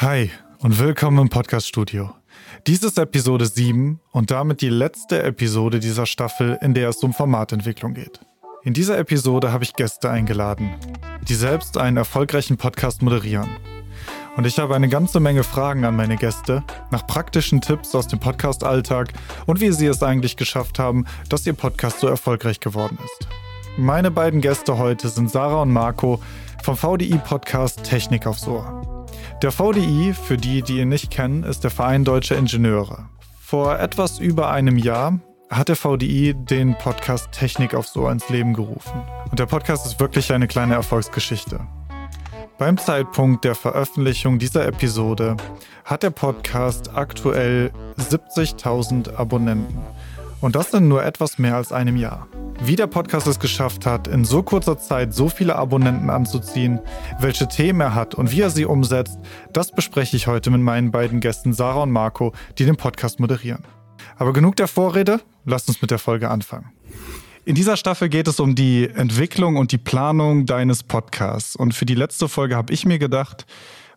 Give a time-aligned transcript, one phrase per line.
[0.00, 0.30] Hi
[0.60, 2.08] und willkommen im Podcast-Studio.
[2.66, 7.12] Dies ist Episode 7 und damit die letzte Episode dieser Staffel, in der es um
[7.12, 8.18] Formatentwicklung geht.
[8.62, 10.70] In dieser Episode habe ich Gäste eingeladen,
[11.28, 13.50] die selbst einen erfolgreichen Podcast moderieren.
[14.38, 18.20] Und ich habe eine ganze Menge Fragen an meine Gäste nach praktischen Tipps aus dem
[18.20, 19.12] Podcast-Alltag
[19.44, 23.28] und wie sie es eigentlich geschafft haben, dass ihr Podcast so erfolgreich geworden ist.
[23.76, 26.22] Meine beiden Gäste heute sind Sarah und Marco
[26.62, 28.89] vom VDI-Podcast Technik aufs Ohr.
[29.42, 33.08] Der VDI, für die, die ihn nicht kennen, ist der Verein Deutscher Ingenieure.
[33.40, 38.52] Vor etwas über einem Jahr hat der VDI den Podcast Technik aufs Ohr ins Leben
[38.52, 39.02] gerufen.
[39.30, 41.58] Und der Podcast ist wirklich eine kleine Erfolgsgeschichte.
[42.58, 45.38] Beim Zeitpunkt der Veröffentlichung dieser Episode
[45.86, 49.78] hat der Podcast aktuell 70.000 Abonnenten.
[50.40, 52.26] Und das in nur etwas mehr als einem Jahr.
[52.62, 56.80] Wie der Podcast es geschafft hat, in so kurzer Zeit so viele Abonnenten anzuziehen,
[57.18, 59.18] welche Themen er hat und wie er sie umsetzt,
[59.52, 63.64] das bespreche ich heute mit meinen beiden Gästen Sarah und Marco, die den Podcast moderieren.
[64.16, 66.72] Aber genug der Vorrede, lasst uns mit der Folge anfangen.
[67.44, 71.56] In dieser Staffel geht es um die Entwicklung und die Planung deines Podcasts.
[71.56, 73.46] Und für die letzte Folge habe ich mir gedacht,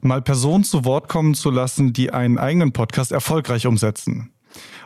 [0.01, 4.32] mal Personen zu Wort kommen zu lassen, die einen eigenen Podcast erfolgreich umsetzen.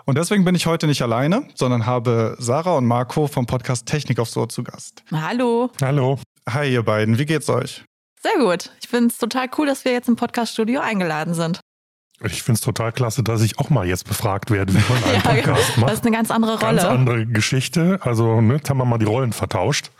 [0.05, 4.19] Und deswegen bin ich heute nicht alleine, sondern habe Sarah und Marco vom Podcast Technik
[4.19, 5.03] aufs Ohr zu Gast.
[5.11, 5.69] Hallo.
[5.81, 6.19] Hallo.
[6.49, 7.17] Hi, ihr beiden.
[7.17, 7.83] Wie geht's euch?
[8.21, 8.71] Sehr gut.
[8.81, 11.59] Ich finde es total cool, dass wir jetzt im Podcast-Studio eingeladen sind.
[12.23, 15.13] Ich finde es total klasse, dass ich auch mal jetzt befragt werde, wie man einen
[15.13, 15.89] ja, Podcast macht.
[15.91, 16.77] Das ist eine ganz andere Rolle.
[16.77, 17.99] Ganz andere Geschichte.
[18.01, 19.91] Also, ne, jetzt haben wir mal die Rollen vertauscht.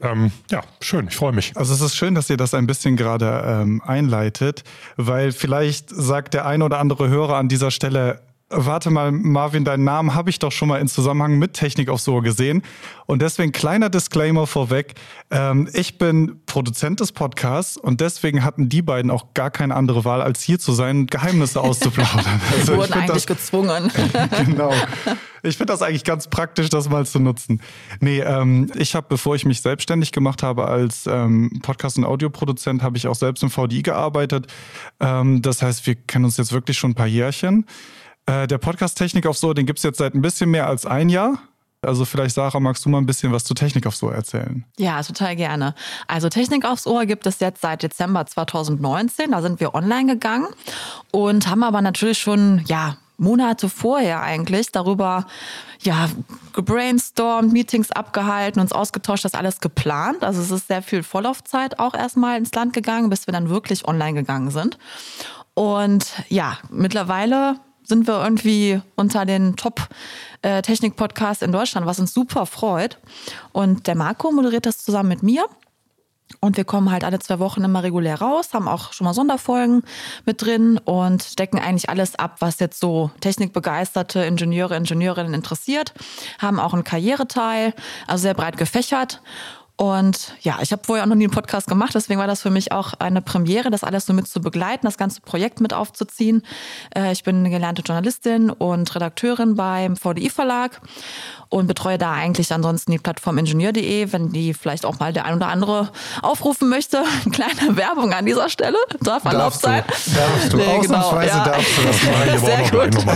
[0.00, 1.56] Ähm, ja, schön, ich freue mich.
[1.56, 4.64] Also es ist schön, dass ihr das ein bisschen gerade ähm, einleitet,
[4.96, 9.84] weil vielleicht sagt der ein oder andere Hörer an dieser Stelle, Warte mal, Marvin, deinen
[9.84, 12.62] Namen habe ich doch schon mal in Zusammenhang mit Technik auf so gesehen.
[13.04, 14.94] Und deswegen kleiner Disclaimer vorweg.
[15.30, 20.06] Ähm, ich bin Produzent des Podcasts und deswegen hatten die beiden auch gar keine andere
[20.06, 22.40] Wahl, als hier zu sein und Geheimnisse auszuplaudern.
[22.58, 23.92] Also wurden eigentlich das, gezwungen.
[24.46, 24.72] genau.
[25.42, 27.60] Ich finde das eigentlich ganz praktisch, das mal zu nutzen.
[28.00, 32.82] Nee, ähm, ich habe, bevor ich mich selbstständig gemacht habe als ähm, Podcast- und Audioproduzent,
[32.82, 34.46] habe ich auch selbst im VDI gearbeitet.
[35.00, 37.66] Ähm, das heißt, wir kennen uns jetzt wirklich schon ein paar Jährchen.
[38.28, 40.84] Äh, der Podcast Technik auf So, den gibt es jetzt seit ein bisschen mehr als
[40.84, 41.38] ein Jahr.
[41.80, 44.66] Also vielleicht, Sarah, magst du mal ein bisschen was zu Technik aufs Ohr erzählen?
[44.76, 45.74] Ja, total gerne.
[46.08, 49.30] Also Technik aufs Ohr gibt es jetzt seit Dezember 2019.
[49.30, 50.48] Da sind wir online gegangen
[51.10, 55.26] und haben aber natürlich schon, ja, Monate vorher eigentlich darüber
[55.80, 56.08] ja,
[56.52, 60.22] gebrainstormt, Meetings abgehalten, uns ausgetauscht, das alles geplant.
[60.22, 63.88] Also es ist sehr viel Vorlaufzeit auch erstmal ins Land gegangen, bis wir dann wirklich
[63.88, 64.78] online gegangen sind.
[65.54, 67.56] Und ja, mittlerweile
[67.88, 72.98] sind wir irgendwie unter den Top-Technik-Podcasts in Deutschland, was uns super freut.
[73.52, 75.46] Und der Marco moderiert das zusammen mit mir.
[76.40, 79.82] Und wir kommen halt alle zwei Wochen immer regulär raus, haben auch schon mal Sonderfolgen
[80.26, 85.94] mit drin und decken eigentlich alles ab, was jetzt so technikbegeisterte Ingenieure, Ingenieurinnen interessiert.
[86.38, 87.72] Haben auch einen Karriereteil,
[88.06, 89.22] also sehr breit gefächert.
[89.78, 92.50] Und ja, ich habe vorher auch noch nie einen Podcast gemacht, deswegen war das für
[92.50, 96.42] mich auch eine Premiere, das alles so mit zu begleiten, das ganze Projekt mit aufzuziehen.
[96.96, 100.80] Äh, ich bin eine gelernte Journalistin und Redakteurin beim VDI Verlag
[101.48, 105.34] und betreue da eigentlich ansonsten die Plattform ingenieur.de, wenn die vielleicht auch mal der ein
[105.34, 105.90] oder andere
[106.22, 107.04] aufrufen möchte.
[107.32, 108.78] Kleine Werbung an dieser Stelle.
[109.00, 109.84] Darf erlaubt sein.
[109.86, 110.56] Darfst du.
[110.56, 111.44] Nee, genau, ja.
[111.44, 112.38] darfst du das mal.
[112.44, 113.06] Sehr gut.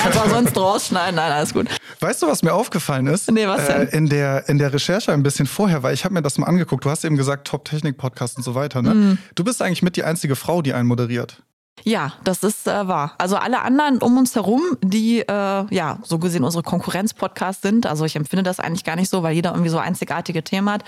[0.00, 1.16] Kannst du sonst rausschneiden.
[1.16, 1.66] Nein, alles gut.
[2.00, 3.30] Weißt du, was mir aufgefallen ist?
[3.30, 3.88] Nee, was denn?
[3.88, 6.46] Äh, in, der, in der Recherche ein bisschen vorher, weil ich habe mir das mal
[6.46, 6.84] angeguckt.
[6.84, 8.82] Du hast eben gesagt, Top-Technik-Podcast und so weiter.
[8.82, 8.94] Ne?
[8.94, 9.18] Mm.
[9.34, 11.42] Du bist eigentlich mit die einzige Frau, die einen moderiert.
[11.84, 13.14] Ja, das ist äh, wahr.
[13.18, 18.04] Also alle anderen um uns herum, die äh, ja so gesehen unsere Konkurrenz-Podcasts sind, also
[18.04, 20.84] ich empfinde das eigentlich gar nicht so, weil jeder irgendwie so einzigartige Themen hat,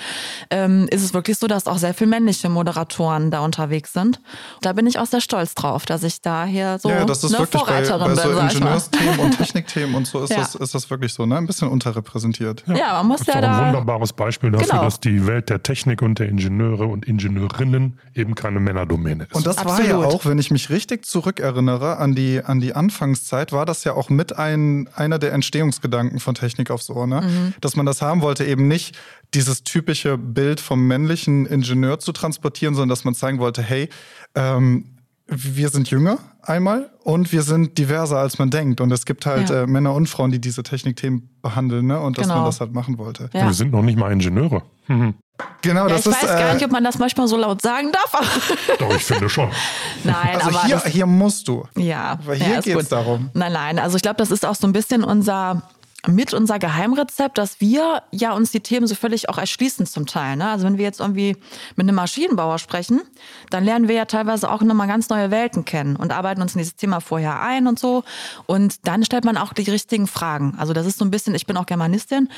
[0.50, 4.20] ähm, ist es wirklich so, dass auch sehr viele männliche Moderatoren da unterwegs sind.
[4.60, 7.34] Da bin ich auch sehr stolz drauf, dass ich da hier so ja, das ist
[7.34, 8.38] eine wirklich Vorreiterin bei, bei so bin.
[8.48, 10.36] Ingenieursthemen und Technikthemen und so ist, ja.
[10.36, 11.36] das, ist das wirklich so, ne?
[11.36, 12.64] Ein bisschen unterrepräsentiert.
[12.66, 14.84] Ja, ja man muss das ist ja auch ein da, wunderbares Beispiel dafür, Genau.
[14.84, 19.34] dass die Welt der Technik und der Ingenieure und Ingenieurinnen eben keine Männerdomäne ist.
[19.34, 19.90] Und das Absolut.
[19.90, 23.84] war ja auch, wenn ich mich richtig zurückerinnere, an die, an die Anfangszeit, war das
[23.84, 27.20] ja auch mit ein, einer der Entstehungsgedanken von Technik aufs Ohr, ne?
[27.22, 27.54] Mhm.
[27.60, 28.96] Dass man das haben wollte, eben nicht
[29.34, 33.88] dieses typische Bild vom männlichen Ingenieur zu transportieren, sondern dass man zeigen wollte, hey,
[34.34, 34.86] ähm,
[35.26, 38.80] wir sind jünger einmal und wir sind diverser als man denkt.
[38.82, 39.62] Und es gibt halt Ja.
[39.62, 41.98] äh, Männer und Frauen, die diese Technikthemen behandeln, ne?
[41.98, 42.36] Und dass Genau.
[42.40, 43.30] man das halt machen wollte.
[43.32, 43.46] Ja.
[43.46, 44.62] Wir sind noch nicht mal Ingenieure.
[44.88, 45.14] Mhm.
[45.62, 46.22] Genau, ja, das ich ist.
[46.22, 48.14] weiß gar äh, nicht, ob man das manchmal so laut sagen darf.
[48.14, 48.26] aber-
[48.78, 49.50] Doch, ich finde schon.
[50.04, 51.66] Nein, also aber hier, das, hier musst du.
[51.76, 53.30] ja, Weil ja, hier ist geht es darum.
[53.34, 53.78] Nein, nein.
[53.78, 55.62] Also ich glaube, das ist auch so ein bisschen unser
[56.06, 60.36] mit unser Geheimrezept, dass wir ja uns die Themen so völlig auch erschließen zum Teil.
[60.36, 60.48] Ne?
[60.48, 61.36] Also wenn wir jetzt irgendwie
[61.76, 63.02] mit einem Maschinenbauer sprechen,
[63.50, 66.58] dann lernen wir ja teilweise auch nochmal ganz neue Welten kennen und arbeiten uns in
[66.58, 68.04] dieses Thema vorher ein und so.
[68.46, 70.54] Und dann stellt man auch die richtigen Fragen.
[70.58, 72.28] Also das ist so ein bisschen, ich bin auch Germanistin,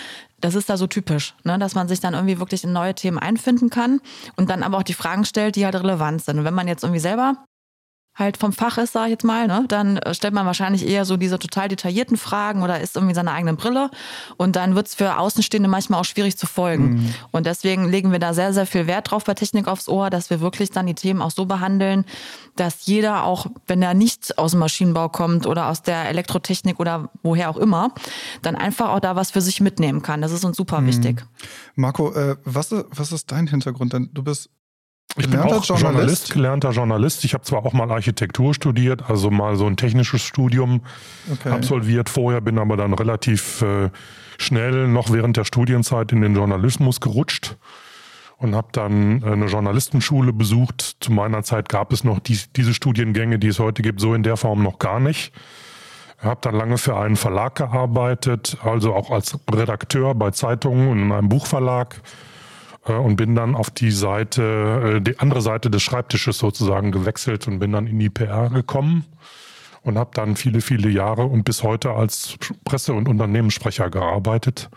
[0.41, 1.59] das ist da so typisch, ne?
[1.59, 4.01] dass man sich dann irgendwie wirklich in neue Themen einfinden kann
[4.37, 6.39] und dann aber auch die Fragen stellt, die halt relevant sind.
[6.39, 7.46] Und wenn man jetzt irgendwie selber
[8.17, 11.05] halt vom Fach ist, sag ich jetzt mal, ne, dann äh, stellt man wahrscheinlich eher
[11.05, 13.91] so diese total detaillierten Fragen oder ist irgendwie seine eigene Brille
[14.39, 16.95] und dann wird's für Außenstehende manchmal auch schwierig zu folgen.
[16.95, 17.15] Mhm.
[17.31, 20.31] Und deswegen legen wir da sehr, sehr viel Wert drauf bei Technik aufs Ohr, dass
[20.31, 22.05] wir wirklich dann die Themen auch so behandeln,
[22.57, 27.11] dass jeder auch, wenn er nicht aus dem Maschinenbau kommt oder aus der Elektrotechnik oder
[27.23, 27.93] woher auch immer,
[28.41, 30.23] dann einfach auch da was für sich mitnehmen kann.
[30.23, 30.87] Das ist uns super mhm.
[30.87, 31.25] wichtig.
[31.75, 33.93] Marco, äh, was, was ist dein Hintergrund?
[33.93, 34.49] Denn du bist
[35.17, 35.83] ich bin auch Journalist?
[35.83, 37.25] Journalist, gelernter Journalist.
[37.25, 40.83] Ich habe zwar auch mal Architektur studiert, also mal so ein technisches Studium
[41.33, 41.51] okay.
[41.51, 43.91] absolviert vorher, bin aber dann relativ äh,
[44.39, 47.57] schnell noch während der Studienzeit in den Journalismus gerutscht
[48.39, 50.97] und habe dann äh, eine Journalistenschule besucht.
[51.01, 54.23] Zu meiner Zeit gab es noch die, diese Studiengänge, die es heute gibt, so in
[54.23, 55.33] der Form noch gar nicht.
[56.19, 61.13] Habe dann lange für einen Verlag gearbeitet, also auch als Redakteur bei Zeitungen und in
[61.13, 62.01] einem Buchverlag
[62.95, 67.59] und bin dann auf die Seite, äh, die andere Seite des Schreibtisches sozusagen gewechselt und
[67.59, 69.05] bin dann in die PR gekommen
[69.83, 74.69] und habe dann viele, viele Jahre und bis heute als Presse- und Unternehmenssprecher gearbeitet.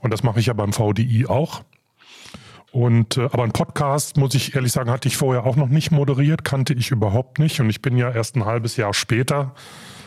[0.00, 1.62] Und das mache ich ja beim VDI auch.
[2.72, 5.92] Und äh, aber ein Podcast, muss ich ehrlich sagen, hatte ich vorher auch noch nicht
[5.92, 7.60] moderiert, kannte ich überhaupt nicht.
[7.60, 9.54] Und ich bin ja erst ein halbes Jahr später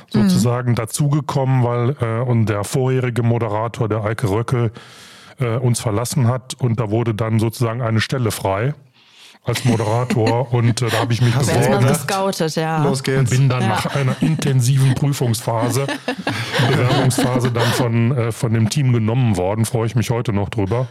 [0.09, 0.75] sozusagen mhm.
[0.75, 4.71] dazugekommen, weil äh, und der vorherige Moderator, der Eike Röcke,
[5.39, 8.73] äh, uns verlassen hat und da wurde dann sozusagen eine Stelle frei
[9.47, 11.87] als Moderator und äh, da habe ich mich Hast beworben.
[11.87, 12.83] gescoutet, ja.
[12.83, 13.19] Los geht's.
[13.19, 13.69] Und bin dann ja.
[13.69, 15.87] nach einer intensiven Prüfungsphase,
[16.69, 19.65] Bewerbungsphase dann von, äh, von dem Team genommen worden.
[19.65, 20.87] Freue ich mich heute noch drüber.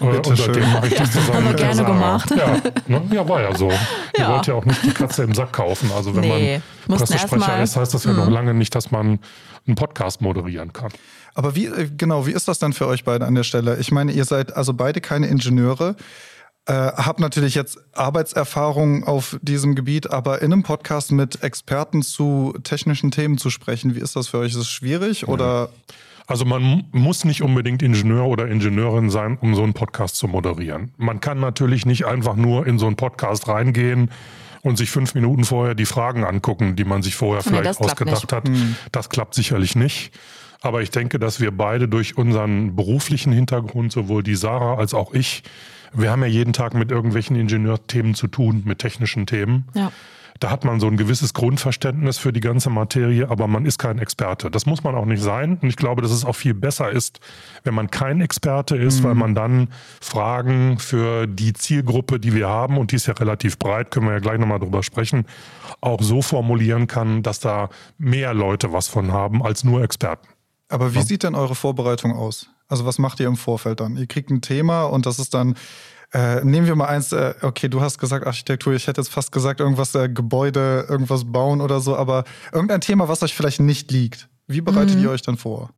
[0.00, 2.30] Äh, und seitdem mache ich das zusammen mit gerne gemacht.
[2.30, 3.02] Ja, ne?
[3.12, 3.70] ja, war ja so.
[4.18, 4.28] Ja.
[4.28, 5.90] Ihr wollt ja auch nicht die Katze im Sack kaufen.
[5.96, 8.32] Also wenn nee, man Pressesprecher ist, heißt das ja noch mhm.
[8.32, 9.20] lange nicht, dass man
[9.66, 10.90] einen Podcast moderieren kann.
[11.34, 13.78] Aber wie, äh, genau, wie ist das dann für euch beide an der Stelle?
[13.78, 15.96] Ich meine, ihr seid also beide keine Ingenieure.
[16.66, 22.54] Äh, habt natürlich jetzt Arbeitserfahrung auf diesem Gebiet, aber in einem Podcast mit Experten zu
[22.62, 24.52] technischen Themen zu sprechen, wie ist das für euch?
[24.52, 25.70] Ist es schwierig oder?
[26.28, 30.92] Also man muss nicht unbedingt Ingenieur oder Ingenieurin sein, um so einen Podcast zu moderieren.
[30.96, 34.08] Man kann natürlich nicht einfach nur in so einen Podcast reingehen
[34.62, 38.32] und sich fünf Minuten vorher die Fragen angucken, die man sich vorher vielleicht nee, ausgedacht
[38.32, 38.48] hat.
[38.48, 38.76] Hm.
[38.92, 40.12] Das klappt sicherlich nicht.
[40.60, 45.12] Aber ich denke, dass wir beide durch unseren beruflichen Hintergrund, sowohl die Sarah als auch
[45.12, 45.42] ich,
[45.92, 49.68] wir haben ja jeden Tag mit irgendwelchen Ingenieurthemen zu tun, mit technischen Themen.
[49.74, 49.92] Ja.
[50.40, 53.98] Da hat man so ein gewisses Grundverständnis für die ganze Materie, aber man ist kein
[53.98, 54.50] Experte.
[54.50, 55.58] Das muss man auch nicht sein.
[55.62, 57.20] Und ich glaube, dass es auch viel besser ist,
[57.64, 59.04] wenn man kein Experte ist, mhm.
[59.04, 59.68] weil man dann
[60.00, 64.14] Fragen für die Zielgruppe, die wir haben, und die ist ja relativ breit, können wir
[64.14, 65.26] ja gleich nochmal drüber sprechen,
[65.80, 67.68] auch so formulieren kann, dass da
[67.98, 70.28] mehr Leute was von haben als nur Experten.
[70.68, 71.04] Aber wie ja.
[71.04, 72.48] sieht denn eure Vorbereitung aus?
[72.66, 73.96] Also was macht ihr im Vorfeld dann?
[73.96, 75.54] Ihr kriegt ein Thema und das ist dann,
[76.12, 79.32] äh, nehmen wir mal eins, äh, okay, du hast gesagt Architektur, ich hätte jetzt fast
[79.32, 83.90] gesagt irgendwas, äh, Gebäude, irgendwas bauen oder so, aber irgendein Thema, was euch vielleicht nicht
[83.90, 84.28] liegt.
[84.46, 85.04] Wie bereitet mhm.
[85.04, 85.70] ihr euch dann vor?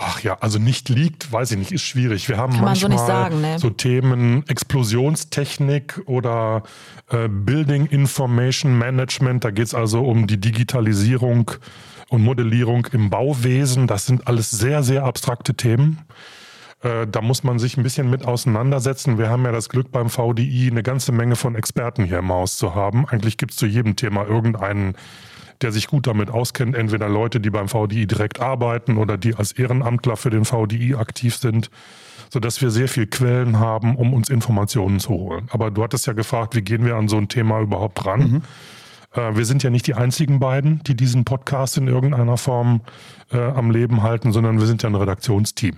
[0.00, 2.28] Ach ja, also nicht liegt, weiß ich nicht, ist schwierig.
[2.28, 3.58] Wir haben Kann manchmal so, sagen, ne?
[3.58, 6.62] so, Themen Explosionstechnik oder
[7.10, 9.44] äh, Building Information Management.
[9.44, 11.50] Da geht es also um die Digitalisierung
[12.10, 13.88] und Modellierung im Bauwesen.
[13.88, 16.04] Das sind alles sehr, sehr abstrakte Themen.
[16.82, 19.18] Äh, da muss man sich ein bisschen mit auseinandersetzen.
[19.18, 22.56] Wir haben ja das Glück beim VDI eine ganze Menge von Experten hier im Haus
[22.56, 23.06] zu haben.
[23.08, 24.94] Eigentlich gibt es zu jedem Thema irgendeinen,
[25.60, 26.76] der sich gut damit auskennt.
[26.76, 31.36] Entweder Leute, die beim VDI direkt arbeiten oder die als Ehrenamtler für den VDI aktiv
[31.36, 31.70] sind,
[32.30, 35.48] sodass wir sehr viel Quellen haben, um uns Informationen zu holen.
[35.50, 38.20] Aber du hattest ja gefragt, wie gehen wir an so ein Thema überhaupt ran?
[38.20, 38.42] Mhm.
[39.20, 42.82] Äh, wir sind ja nicht die einzigen beiden, die diesen Podcast in irgendeiner Form
[43.32, 45.76] äh, am Leben halten, sondern wir sind ja ein Redaktionsteam.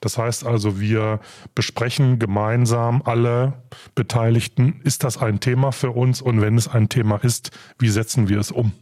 [0.00, 1.20] Das heißt also, wir
[1.54, 3.54] besprechen gemeinsam alle
[3.94, 8.28] Beteiligten, ist das ein Thema für uns und wenn es ein Thema ist, wie setzen
[8.28, 8.72] wir es um?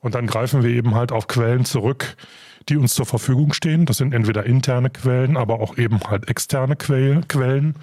[0.00, 2.16] Und dann greifen wir eben halt auf Quellen zurück,
[2.68, 3.86] die uns zur Verfügung stehen.
[3.86, 7.74] Das sind entweder interne Quellen, aber auch eben halt externe Quellen.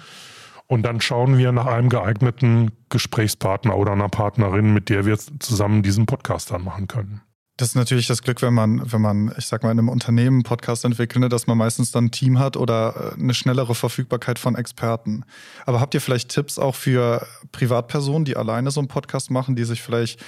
[0.66, 5.82] Und dann schauen wir nach einem geeigneten Gesprächspartner oder einer Partnerin, mit der wir zusammen
[5.82, 7.20] diesen Podcast dann machen können.
[7.56, 10.38] Das ist natürlich das Glück, wenn man, wenn man, ich sag mal, in einem Unternehmen
[10.38, 13.76] einen Podcast entwickelt, ne, dass man meistens dann ein Team hat oder äh, eine schnellere
[13.76, 15.24] Verfügbarkeit von Experten.
[15.64, 19.64] Aber habt ihr vielleicht Tipps auch für Privatpersonen, die alleine so einen Podcast machen, die
[19.64, 20.20] sich vielleicht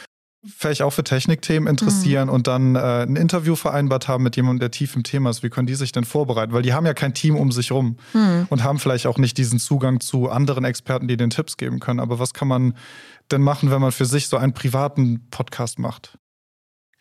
[0.47, 2.35] vielleicht auch für Technikthemen interessieren mhm.
[2.35, 5.51] und dann äh, ein Interview vereinbart haben mit jemandem, der tief im Thema ist, wie
[5.51, 6.53] können die sich denn vorbereiten?
[6.53, 8.47] Weil die haben ja kein Team um sich rum mhm.
[8.49, 12.01] und haben vielleicht auch nicht diesen Zugang zu anderen Experten, die den Tipps geben können.
[12.01, 12.75] Aber was kann man
[13.31, 16.17] denn machen, wenn man für sich so einen privaten Podcast macht?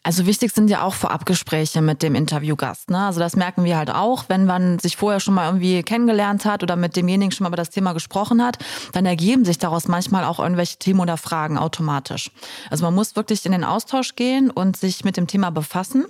[0.05, 2.91] Also wichtig sind ja auch Vorabgespräche mit dem Interviewgast.
[2.91, 2.99] Ne?
[3.07, 6.61] Also das merken wir halt auch, wenn man sich vorher schon mal irgendwie kennengelernt hat
[6.61, 8.59] oder mit demjenigen schon mal über das Thema gesprochen hat,
[8.93, 12.29] dann ergeben sich daraus manchmal auch irgendwelche Themen oder Fragen automatisch.
[12.69, 16.05] Also man muss wirklich in den Austausch gehen und sich mit dem Thema befassen.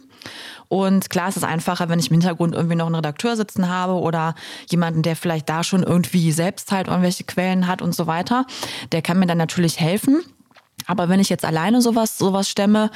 [0.68, 3.94] Und klar ist es einfacher, wenn ich im Hintergrund irgendwie noch einen Redakteur sitzen habe
[3.94, 4.36] oder
[4.70, 8.46] jemanden, der vielleicht da schon irgendwie selbst halt irgendwelche Quellen hat und so weiter.
[8.92, 10.22] Der kann mir dann natürlich helfen.
[10.88, 12.92] Aber wenn ich jetzt alleine sowas, sowas stemme,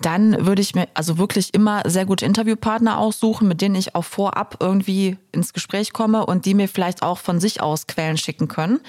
[0.00, 4.04] dann würde ich mir also wirklich immer sehr gute Interviewpartner aussuchen, mit denen ich auch
[4.04, 8.48] vorab irgendwie ins Gespräch komme und die mir vielleicht auch von sich aus Quellen schicken
[8.48, 8.80] können,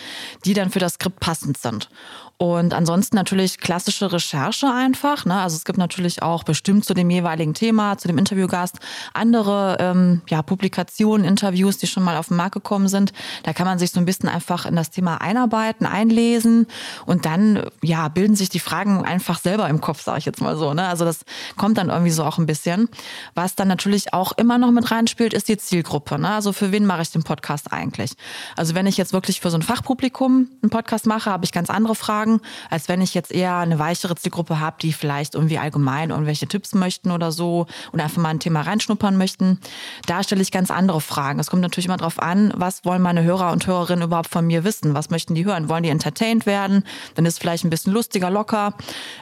[0.46, 1.90] die dann für das Skript passend sind.
[2.38, 5.24] Und ansonsten natürlich klassische Recherche einfach.
[5.24, 5.40] Ne?
[5.40, 8.80] Also es gibt natürlich auch bestimmt zu dem jeweiligen Thema, zu dem Interviewgast,
[9.14, 13.14] andere ähm, ja, Publikationen, Interviews, die schon mal auf den Markt gekommen sind.
[13.44, 16.68] Da kann man sich so ein bisschen einfach in das Thema einarbeiten, einlesen
[17.06, 20.56] und dann ja bilden sich die Fragen einfach selber im Kopf, sage ich jetzt mal
[20.56, 20.74] so.
[20.74, 20.88] Ne?
[20.88, 21.22] Also das
[21.58, 22.90] kommt dann irgendwie so auch ein bisschen.
[23.36, 26.20] Was dann natürlich auch immer noch mit reinspielt, ist die Zielgruppe.
[26.20, 26.30] Ne?
[26.30, 28.14] Also für wen mache ich den Podcast eigentlich?
[28.56, 31.70] Also wenn ich jetzt wirklich für so ein Fachpublikum einen Podcast mache, habe ich ganz
[31.70, 36.10] andere Fragen als wenn ich jetzt eher eine weichere Zielgruppe habe, die vielleicht irgendwie allgemein
[36.10, 39.60] irgendwelche Tipps möchten oder so und einfach mal ein Thema reinschnuppern möchten.
[40.06, 41.40] Da stelle ich ganz andere Fragen.
[41.40, 44.64] Es kommt natürlich immer darauf an, was wollen meine Hörer und Hörerinnen überhaupt von mir
[44.64, 44.94] wissen?
[44.94, 45.70] Was möchten die hören?
[45.70, 46.84] Wollen die entertained werden?
[47.16, 48.74] Dann ist vielleicht ein bisschen lustiger, locker.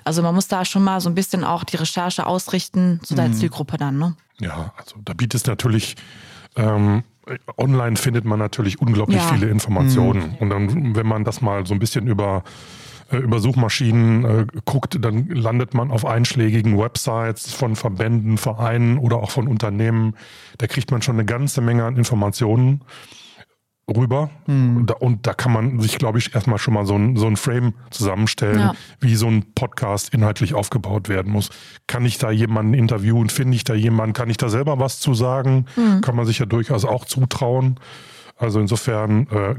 [0.04, 3.28] Also man muss da schon mal so ein bisschen auch die Recherche ausrichten zu der
[3.28, 3.34] mhm.
[3.34, 3.98] Zielgruppe dann.
[3.98, 4.16] Ne?
[4.40, 5.96] Ja, also da bietet es natürlich
[6.56, 7.04] ähm,
[7.58, 9.28] online findet man natürlich unglaublich ja.
[9.28, 10.32] viele Informationen.
[10.32, 10.36] Mhm.
[10.40, 12.44] Und dann, wenn man das mal so ein bisschen über
[13.12, 19.18] äh, über Suchmaschinen äh, guckt, dann landet man auf einschlägigen Websites von Verbänden, Vereinen oder
[19.18, 20.16] auch von Unternehmen.
[20.58, 22.82] Da kriegt man schon eine ganze Menge an Informationen
[23.96, 24.30] rüber.
[24.48, 24.78] Mhm.
[24.78, 27.28] Und, da, und, da, kann man sich, glaube ich, erstmal schon mal so ein, so
[27.28, 28.74] ein Frame zusammenstellen, ja.
[29.00, 31.50] wie so ein Podcast inhaltlich aufgebaut werden muss.
[31.88, 33.30] Kann ich da jemanden interviewen?
[33.30, 34.14] Finde ich da jemanden?
[34.14, 35.66] Kann ich da selber was zu sagen?
[35.76, 36.02] Mhm.
[36.02, 37.80] Kann man sich ja durchaus auch zutrauen.
[38.38, 39.56] Also insofern äh,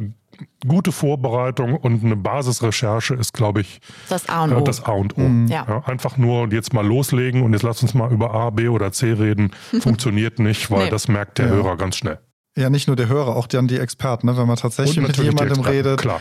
[0.67, 4.59] gute Vorbereitung und eine Basisrecherche ist, glaube ich, das A und O.
[4.59, 5.21] Äh, das A und o.
[5.21, 5.47] Mhm.
[5.47, 5.65] Ja.
[5.69, 8.93] Ja, einfach nur jetzt mal loslegen und jetzt lass uns mal über A, B oder
[8.93, 9.53] C reden.
[9.81, 10.91] Funktioniert nicht, weil nee.
[10.91, 11.53] das merkt der ja.
[11.53, 12.19] Hörer ganz schnell.
[12.57, 14.37] Ja, nicht nur der Hörer, auch dann die Experten, ne?
[14.37, 16.01] wenn man tatsächlich mit jemandem redet.
[16.01, 16.21] Klar.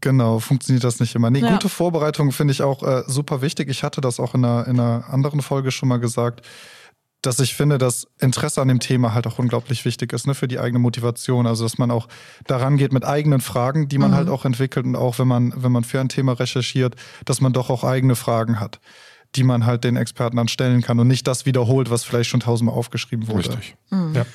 [0.00, 1.30] Genau, funktioniert das nicht immer.
[1.30, 3.68] Nee, gute Vorbereitung finde ich auch äh, super wichtig.
[3.68, 6.42] Ich hatte das auch in einer, in einer anderen Folge schon mal gesagt
[7.26, 10.48] dass ich finde, dass Interesse an dem Thema halt auch unglaublich wichtig ist, ne, für
[10.48, 11.46] die eigene Motivation.
[11.46, 12.08] Also, dass man auch
[12.46, 14.16] daran geht mit eigenen Fragen, die man mhm.
[14.16, 17.52] halt auch entwickelt und auch wenn man, wenn man für ein Thema recherchiert, dass man
[17.52, 18.80] doch auch eigene Fragen hat,
[19.34, 22.40] die man halt den Experten dann stellen kann und nicht das wiederholt, was vielleicht schon
[22.40, 23.48] tausendmal aufgeschrieben wurde.
[23.50, 23.76] Richtig.
[23.90, 24.14] Mhm.
[24.14, 24.26] Ja.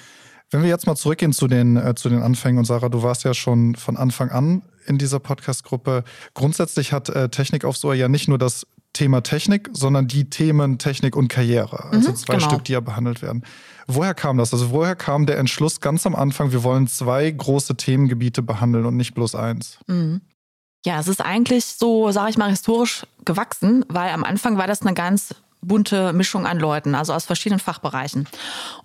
[0.52, 3.24] Wenn wir jetzt mal zurückgehen zu den, äh, zu den Anfängen und Sarah, du warst
[3.24, 6.04] ja schon von Anfang an in dieser Podcast-Gruppe.
[6.34, 10.80] Grundsätzlich hat äh, Technik aufs Ohr ja nicht nur das Thema Technik, sondern die Themen
[10.80, 11.86] Technik und Karriere.
[11.92, 12.50] Also mhm, zwei genau.
[12.50, 13.44] Stück, die ja behandelt werden.
[13.86, 14.52] Woher kam das?
[14.52, 18.98] Also woher kam der Entschluss ganz am Anfang, wir wollen zwei große Themengebiete behandeln und
[18.98, 19.78] nicht bloß eins?
[19.88, 20.22] Mhm.
[20.86, 24.82] Ja, es ist eigentlich so, sage ich mal, historisch gewachsen, weil am Anfang war das
[24.82, 28.28] eine ganz bunte Mischung an Leuten, also aus verschiedenen Fachbereichen.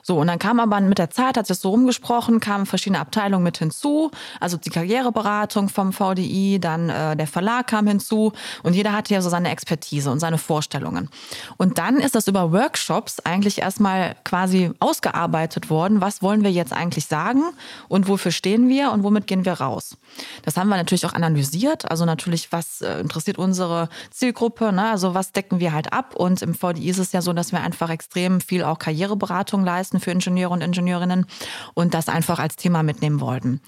[0.03, 3.45] So, und dann kam aber mit der Zeit, hat sich so rumgesprochen, kamen verschiedene Abteilungen
[3.45, 8.93] mit hinzu, also die Karriereberatung vom VDI, dann äh, der Verlag kam hinzu und jeder
[8.93, 11.09] hatte ja so seine Expertise und seine Vorstellungen.
[11.57, 16.73] Und dann ist das über Workshops eigentlich erstmal quasi ausgearbeitet worden, was wollen wir jetzt
[16.73, 17.43] eigentlich sagen
[17.89, 19.97] und wofür stehen wir und womit gehen wir raus.
[20.43, 24.91] Das haben wir natürlich auch analysiert, also natürlich, was äh, interessiert unsere Zielgruppe, ne?
[24.91, 27.61] also was decken wir halt ab und im VDI ist es ja so, dass wir
[27.61, 31.27] einfach extrem viel auch Karriereberatung leisten für Ingenieure und Ingenieurinnen
[31.75, 33.61] und das einfach als Thema mitnehmen wollten.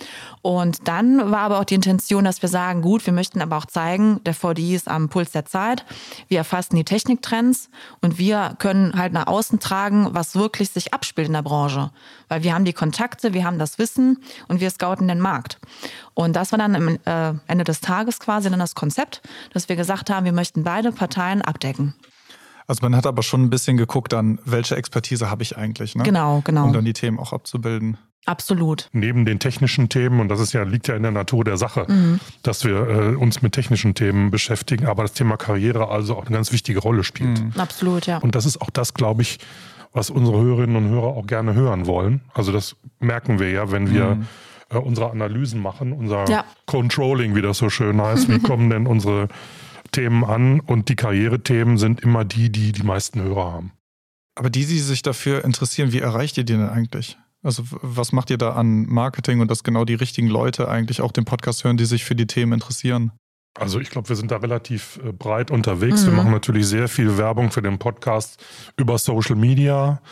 [0.42, 3.66] Und dann war aber auch die Intention, dass wir sagen, gut, wir möchten aber auch
[3.66, 5.84] zeigen, der VDI ist am Puls der Zeit.
[6.28, 7.68] Wir erfassen die Techniktrends
[8.00, 11.90] und wir können halt nach außen tragen, was wirklich sich abspielt in der Branche.
[12.28, 15.58] Weil wir haben die Kontakte, wir haben das Wissen und wir scouten den Markt.
[16.14, 19.20] Und das war dann am äh, Ende des Tages quasi dann das Konzept,
[19.52, 21.94] dass wir gesagt haben, wir möchten beide Parteien abdecken.
[22.66, 26.02] Also man hat aber schon ein bisschen geguckt an, welche Expertise habe ich eigentlich, ne?
[26.02, 26.64] Genau, genau.
[26.64, 27.96] Um dann die Themen auch abzubilden.
[28.26, 28.88] Absolut.
[28.92, 31.86] Neben den technischen Themen, und das ist ja, liegt ja in der Natur der Sache,
[31.88, 32.18] mhm.
[32.42, 36.34] dass wir äh, uns mit technischen Themen beschäftigen, aber das Thema Karriere also auch eine
[36.34, 37.40] ganz wichtige Rolle spielt.
[37.40, 37.52] Mhm.
[37.56, 38.18] Absolut, ja.
[38.18, 39.38] Und das ist auch das, glaube ich,
[39.92, 42.20] was unsere Hörerinnen und Hörer auch gerne hören wollen.
[42.34, 44.26] Also das merken wir ja, wenn wir mhm.
[44.70, 46.44] äh, unsere Analysen machen, unser ja.
[46.66, 48.28] Controlling, wie das so schön heißt.
[48.28, 49.28] Wie kommen denn unsere
[49.88, 53.72] Themen an und die Karrierethemen sind immer die, die die meisten Hörer haben.
[54.34, 57.16] Aber die, die sich dafür interessieren, wie erreicht ihr die denn eigentlich?
[57.42, 61.12] Also was macht ihr da an Marketing und dass genau die richtigen Leute eigentlich auch
[61.12, 63.12] den Podcast hören, die sich für die Themen interessieren?
[63.58, 66.02] Also ich glaube, wir sind da relativ äh, breit unterwegs.
[66.02, 66.06] Mhm.
[66.06, 68.44] Wir machen natürlich sehr viel Werbung für den Podcast
[68.76, 70.02] über Social Media,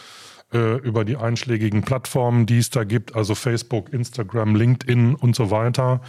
[0.52, 5.50] äh, über die einschlägigen Plattformen, die es da gibt, also Facebook, Instagram, LinkedIn und so
[5.50, 6.00] weiter.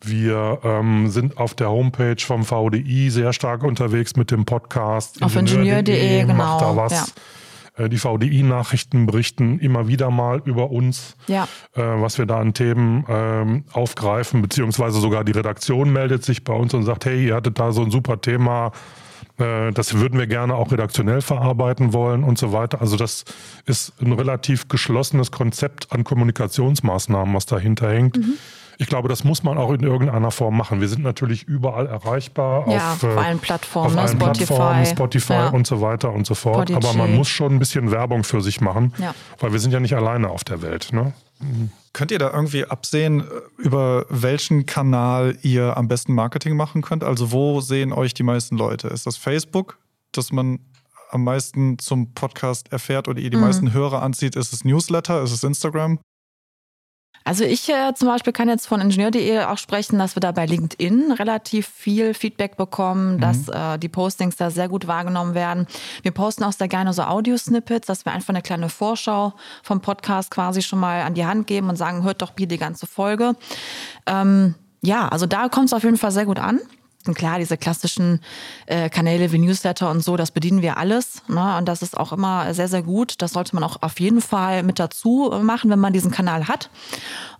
[0.00, 5.22] Wir ähm, sind auf der Homepage vom VDI sehr stark unterwegs mit dem Podcast.
[5.22, 6.34] Auf ingenieur.de, genau.
[6.34, 6.92] Macht da was.
[6.92, 7.84] Ja.
[7.84, 11.44] Äh, die VDI-Nachrichten berichten immer wieder mal über uns, ja.
[11.74, 16.54] äh, was wir da an Themen ähm, aufgreifen, beziehungsweise sogar die Redaktion meldet sich bei
[16.54, 18.72] uns und sagt, hey, ihr hattet da so ein super Thema,
[19.38, 22.80] äh, das würden wir gerne auch redaktionell verarbeiten wollen und so weiter.
[22.80, 23.24] Also das
[23.66, 28.18] ist ein relativ geschlossenes Konzept an Kommunikationsmaßnahmen, was dahinter hängt.
[28.18, 28.34] Mhm.
[28.80, 30.80] Ich glaube, das muss man auch in irgendeiner Form machen.
[30.80, 32.68] Wir sind natürlich überall erreichbar.
[32.68, 35.48] Ja, auf, auf äh, allen Plattformen, auf allen Spotify, Plattformen, Spotify ja.
[35.48, 36.68] und so weiter und so fort.
[36.68, 36.76] Podigy.
[36.76, 39.16] Aber man muss schon ein bisschen Werbung für sich machen, ja.
[39.40, 40.92] weil wir sind ja nicht alleine auf der Welt.
[40.92, 41.12] Ne?
[41.40, 41.72] Mhm.
[41.92, 43.24] Könnt ihr da irgendwie absehen, äh,
[43.56, 47.02] über welchen Kanal ihr am besten Marketing machen könnt?
[47.02, 48.86] Also wo sehen euch die meisten Leute?
[48.86, 49.78] Ist das Facebook,
[50.12, 50.60] dass man
[51.10, 53.42] am meisten zum Podcast erfährt oder ihr die mhm.
[53.42, 54.36] meisten Hörer anzieht?
[54.36, 55.20] Ist es Newsletter?
[55.22, 55.98] Ist es Instagram?
[57.28, 60.46] Also ich äh, zum Beispiel kann jetzt von Ingenieur.de auch sprechen, dass wir da bei
[60.46, 63.20] LinkedIn relativ viel Feedback bekommen, mhm.
[63.20, 65.66] dass äh, die Postings da sehr gut wahrgenommen werden.
[66.00, 70.30] Wir posten auch sehr gerne so Audio-Snippets, dass wir einfach eine kleine Vorschau vom Podcast
[70.30, 73.34] quasi schon mal an die Hand geben und sagen, hört doch bitte die ganze Folge.
[74.06, 76.60] Ähm, ja, also da kommt es auf jeden Fall sehr gut an.
[77.06, 78.20] Und klar, diese klassischen
[78.66, 81.22] äh, Kanäle wie Newsletter und so, das bedienen wir alles.
[81.28, 81.56] Ne?
[81.56, 83.22] Und das ist auch immer sehr, sehr gut.
[83.22, 86.70] Das sollte man auch auf jeden Fall mit dazu machen, wenn man diesen Kanal hat.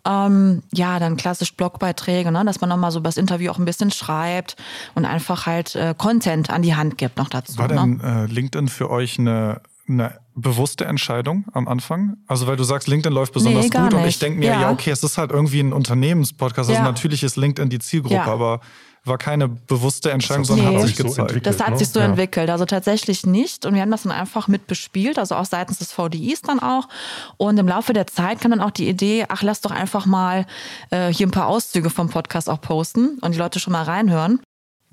[0.06, 2.44] Ähm, ja, dann klassisch Blogbeiträge, ne?
[2.44, 4.56] dass man nochmal so das Interview auch ein bisschen schreibt
[4.94, 7.58] und einfach halt äh, Content an die Hand gibt noch dazu.
[7.58, 8.26] War denn ne?
[8.28, 12.16] äh, LinkedIn für euch eine, eine bewusste Entscheidung am Anfang?
[12.26, 14.60] Also weil du sagst, LinkedIn läuft besonders nee, gut und ich denke mir, ja.
[14.62, 14.70] ja.
[14.70, 16.70] okay, es ist halt irgendwie ein Unternehmenspodcast.
[16.70, 16.82] Also ja.
[16.82, 18.24] natürlich ist LinkedIn die Zielgruppe, ja.
[18.24, 18.60] aber
[19.04, 21.32] war keine bewusste Entscheidung, sondern hat sich gezeigt.
[21.32, 21.78] So das hat ne?
[21.78, 22.06] sich so ja.
[22.06, 22.50] entwickelt.
[22.50, 23.66] Also tatsächlich nicht.
[23.66, 26.88] Und wir haben das dann einfach mitbespielt, also auch seitens des VDIs dann auch.
[27.36, 30.46] Und im Laufe der Zeit kam dann auch die Idee, ach, lass doch einfach mal
[30.90, 34.40] äh, hier ein paar Auszüge vom Podcast auch posten und die Leute schon mal reinhören.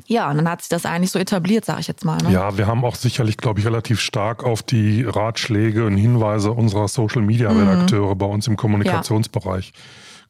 [0.08, 2.18] Ja, und dann hat sich das eigentlich so etabliert, sage ich jetzt mal.
[2.18, 2.32] Ne?
[2.32, 6.88] Ja, wir haben auch sicherlich, glaube ich, relativ stark auf die Ratschläge und Hinweise unserer
[6.88, 8.18] Social-Media-Redakteure mhm.
[8.18, 9.82] bei uns im Kommunikationsbereich ja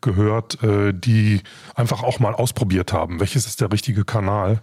[0.05, 1.41] gehört, äh, die
[1.73, 4.61] einfach auch mal ausprobiert haben, welches ist der richtige Kanal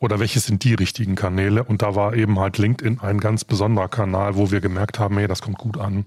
[0.00, 1.62] oder welches sind die richtigen Kanäle.
[1.62, 5.28] Und da war eben halt LinkedIn ein ganz besonderer Kanal, wo wir gemerkt haben, hey,
[5.28, 6.06] das kommt gut an.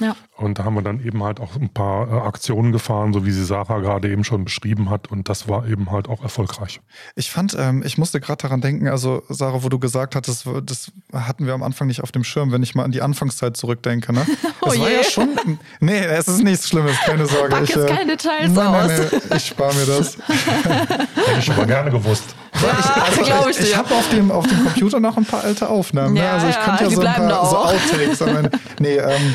[0.00, 0.16] Ja.
[0.36, 3.30] Und da haben wir dann eben halt auch ein paar äh, Aktionen gefahren, so wie
[3.30, 5.10] sie Sarah gerade eben schon beschrieben hat.
[5.10, 6.80] Und das war eben halt auch erfolgreich.
[7.14, 10.90] Ich fand, ähm, ich musste gerade daran denken, also Sarah, wo du gesagt hattest, das
[11.12, 14.12] hatten wir am Anfang nicht auf dem Schirm, wenn ich mal an die Anfangszeit zurückdenke.
[14.12, 14.26] Ne?
[14.62, 14.96] Das oh war je.
[14.96, 15.58] ja schon.
[15.80, 17.48] Nee, es ist nichts Schlimmes, keine Sorge.
[17.48, 20.18] Pack ich, jetzt äh, keine Details nein, nein, nein, ich spare mir das.
[20.28, 21.08] Hätte
[21.38, 22.34] ich aber gerne gewusst.
[22.60, 22.76] Ja,
[23.10, 26.16] ich also, ich, ich habe auf dem, auf dem Computer noch ein paar alte Aufnahmen.
[26.16, 26.30] Ja, ne?
[26.30, 28.22] Also ich ja, könnte ja so ein paar so Outtakes.
[28.22, 29.34] Aber, nee, ähm,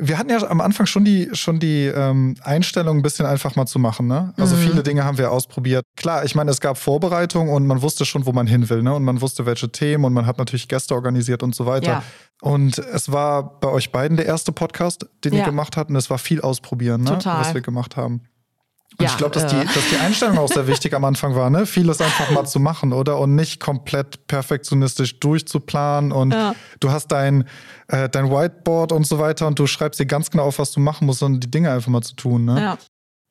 [0.00, 3.66] wir hatten ja am Anfang schon die, schon die ähm, Einstellung, ein bisschen einfach mal
[3.66, 4.06] zu machen.
[4.06, 4.32] Ne?
[4.36, 4.60] Also mhm.
[4.60, 5.84] viele Dinge haben wir ausprobiert.
[5.96, 8.82] Klar, ich meine, es gab Vorbereitungen und man wusste schon, wo man hin will.
[8.82, 8.94] Ne?
[8.94, 11.90] Und man wusste, welche Themen und man hat natürlich Gäste organisiert und so weiter.
[11.90, 12.02] Ja.
[12.40, 15.40] Und es war bei euch beiden der erste Podcast, den ja.
[15.40, 15.90] ihr gemacht habt.
[15.90, 17.18] Und es war viel ausprobieren, ne?
[17.24, 18.22] was wir gemacht haben.
[18.96, 19.60] Und ja, ich glaube, dass, äh.
[19.60, 21.66] die, dass die Einstellung auch sehr wichtig am Anfang war, ne?
[21.66, 23.18] Vieles einfach mal zu machen, oder?
[23.18, 26.10] Und nicht komplett perfektionistisch durchzuplanen.
[26.10, 26.54] Und ja.
[26.80, 27.44] du hast dein,
[27.88, 30.80] äh, dein Whiteboard und so weiter und du schreibst dir ganz genau auf, was du
[30.80, 32.44] machen musst, sondern die Dinge einfach mal zu tun.
[32.44, 32.60] Ne?
[32.60, 32.78] Ja.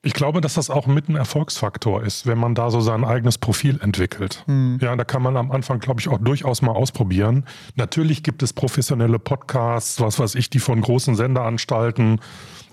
[0.02, 3.36] Ich glaube, dass das auch mit ein Erfolgsfaktor ist, wenn man da so sein eigenes
[3.36, 4.44] Profil entwickelt.
[4.46, 4.78] Hm.
[4.80, 7.44] Ja, da kann man am Anfang, glaube ich, auch durchaus mal ausprobieren.
[7.74, 12.20] Natürlich gibt es professionelle Podcasts, was weiß ich, die von großen Senderanstalten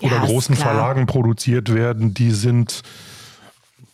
[0.00, 2.82] ja, oder großen Verlagen produziert werden, die sind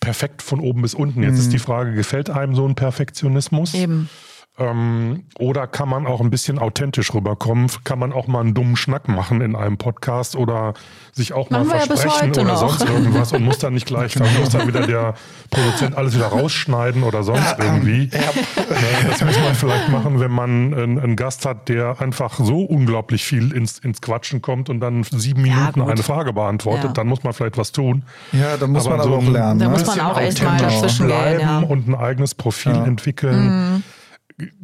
[0.01, 1.23] perfekt von oben bis unten.
[1.23, 1.41] Jetzt hm.
[1.41, 3.73] ist die Frage, gefällt einem so ein Perfektionismus?
[3.73, 4.11] Eben.
[4.59, 7.69] Ähm, oder kann man auch ein bisschen authentisch rüberkommen?
[7.85, 10.75] Kann man auch mal einen dummen Schnack machen in einem Podcast oder
[11.11, 12.59] sich auch Machen mal versprechen ja oder noch.
[12.59, 15.15] sonst irgendwas und muss dann nicht gleich, dann muss dann wieder der
[15.51, 18.11] Produzent alles wieder rausschneiden oder sonst ja, irgendwie.
[18.13, 18.19] Ja.
[18.21, 22.61] Ne, das muss man vielleicht machen, wenn man einen, einen, Gast hat, der einfach so
[22.61, 27.23] unglaublich viel ins, ins Quatschen kommt und dann sieben Minuten eine Frage beantwortet, dann muss
[27.23, 28.05] man vielleicht was tun.
[28.33, 29.61] Ja, da muss aber man aber so auch lernen.
[29.61, 29.73] Da ne?
[29.73, 31.65] muss man auch echt mal dazwischen gehen.
[31.65, 33.83] Und ein eigenes Profil entwickeln.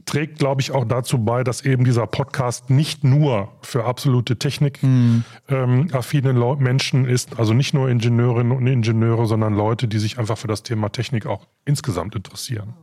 [0.07, 6.33] Trägt, glaube ich, auch dazu bei, dass eben dieser Podcast nicht nur für absolute technikaffine
[6.33, 6.43] mhm.
[6.43, 10.49] ähm, Menschen ist, also nicht nur Ingenieurinnen und Ingenieure, sondern Leute, die sich einfach für
[10.49, 12.75] das Thema Technik auch insgesamt interessieren.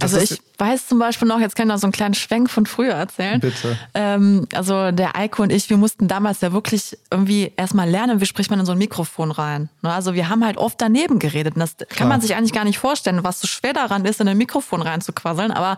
[0.00, 2.66] Also ich weiß zum Beispiel noch, jetzt kann ich noch so einen kleinen Schwenk von
[2.66, 3.38] früher erzählen.
[3.38, 3.78] Bitte.
[3.94, 8.26] Ähm, also der Eiko und ich, wir mussten damals ja wirklich irgendwie erstmal lernen, wie
[8.26, 9.68] spricht man in so ein Mikrofon rein.
[9.82, 9.92] Ne?
[9.92, 11.54] Also wir haben halt oft daneben geredet.
[11.54, 11.88] Und das Klar.
[11.90, 14.82] kann man sich eigentlich gar nicht vorstellen, was so schwer daran ist, in ein Mikrofon
[14.82, 15.52] reinzuquasseln.
[15.52, 15.76] Aber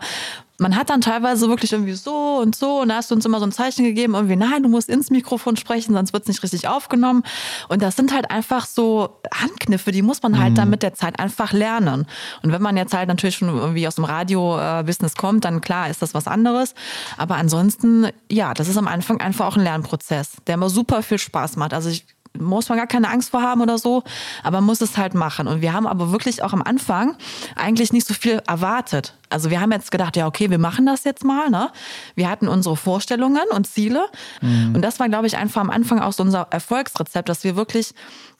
[0.59, 3.39] man hat dann teilweise wirklich irgendwie so und so und da hast du uns immer
[3.39, 6.43] so ein Zeichen gegeben, irgendwie, nein, du musst ins Mikrofon sprechen, sonst wird es nicht
[6.43, 7.23] richtig aufgenommen.
[7.67, 10.55] Und das sind halt einfach so Handkniffe, die muss man halt mhm.
[10.55, 12.05] dann mit der Zeit einfach lernen.
[12.43, 16.01] Und wenn man jetzt halt natürlich schon irgendwie aus dem Radio-Business kommt, dann klar ist
[16.01, 16.73] das was anderes.
[17.17, 21.19] Aber ansonsten, ja, das ist am Anfang einfach auch ein Lernprozess, der immer super viel
[21.19, 21.73] Spaß macht.
[21.73, 22.05] Also ich
[22.39, 24.03] muss man gar keine Angst vor haben oder so,
[24.43, 25.47] aber muss es halt machen.
[25.47, 27.15] Und wir haben aber wirklich auch am Anfang
[27.55, 29.15] eigentlich nicht so viel erwartet.
[29.29, 31.49] Also wir haben jetzt gedacht, ja, okay, wir machen das jetzt mal.
[31.49, 31.69] Ne?
[32.15, 34.05] Wir hatten unsere Vorstellungen und Ziele.
[34.41, 34.75] Mhm.
[34.75, 37.93] Und das war, glaube ich, einfach am Anfang auch so unser Erfolgsrezept, dass wir wirklich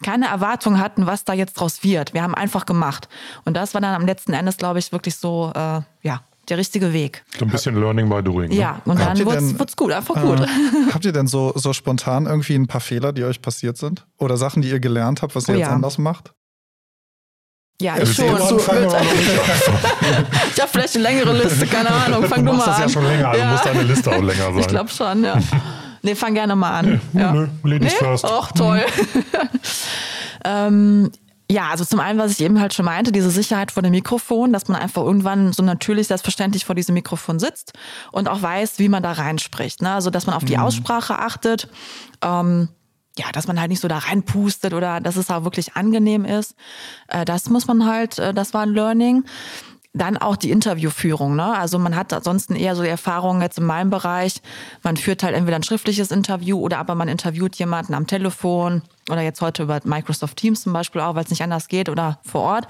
[0.03, 2.13] keine Erwartung hatten, was da jetzt draus wird.
[2.13, 3.07] Wir haben einfach gemacht.
[3.45, 6.93] Und das war dann am letzten Endes, glaube ich, wirklich so, äh, ja, der richtige
[6.93, 7.23] Weg.
[7.37, 8.49] So ein bisschen Learning by Doing.
[8.49, 8.55] Ne?
[8.55, 10.47] Ja, und dann wird es gut, einfach äh, gut.
[10.93, 14.05] habt ihr denn so, so spontan irgendwie ein paar Fehler, die euch passiert sind?
[14.17, 15.73] Oder Sachen, die ihr gelernt habt, was ihr oh, jetzt ja.
[15.73, 16.33] anders macht?
[17.81, 18.25] Ja, ich schon.
[18.35, 18.59] ich habe
[20.69, 22.25] vielleicht eine längere Liste, keine Ahnung.
[22.25, 22.81] Fang du, du mal das an.
[22.81, 23.51] ja schon länger, also ja.
[23.51, 24.59] muss deine Liste auch länger sein.
[24.59, 25.37] Ich glaube schon, ja.
[26.01, 27.01] Nee, fang gerne mal an.
[27.13, 27.31] Nee, ja.
[27.31, 28.05] nö, Ladies nee?
[28.05, 28.25] first.
[28.25, 28.81] Ach, toll.
[30.43, 31.09] ähm,
[31.51, 34.53] ja, also zum einen, was ich eben halt schon meinte, diese Sicherheit vor dem Mikrofon,
[34.53, 37.73] dass man einfach irgendwann so natürlich selbstverständlich vor diesem Mikrofon sitzt
[38.11, 39.81] und auch weiß, wie man da reinspricht.
[39.81, 39.91] Ne?
[39.91, 40.63] Also, dass man auf die mhm.
[40.63, 41.67] Aussprache achtet.
[42.21, 42.69] Ähm,
[43.17, 46.55] ja, dass man halt nicht so da reinpustet oder dass es auch wirklich angenehm ist.
[47.07, 49.25] Äh, das muss man halt, äh, das war ein Learning.
[49.93, 51.35] Dann auch die Interviewführung.
[51.35, 51.57] Ne?
[51.57, 54.41] Also man hat ansonsten eher so die Erfahrungen jetzt in meinem Bereich.
[54.83, 59.21] Man führt halt entweder ein schriftliches Interview oder aber man interviewt jemanden am Telefon oder
[59.21, 62.41] jetzt heute über Microsoft Teams zum Beispiel auch, weil es nicht anders geht oder vor
[62.41, 62.67] Ort.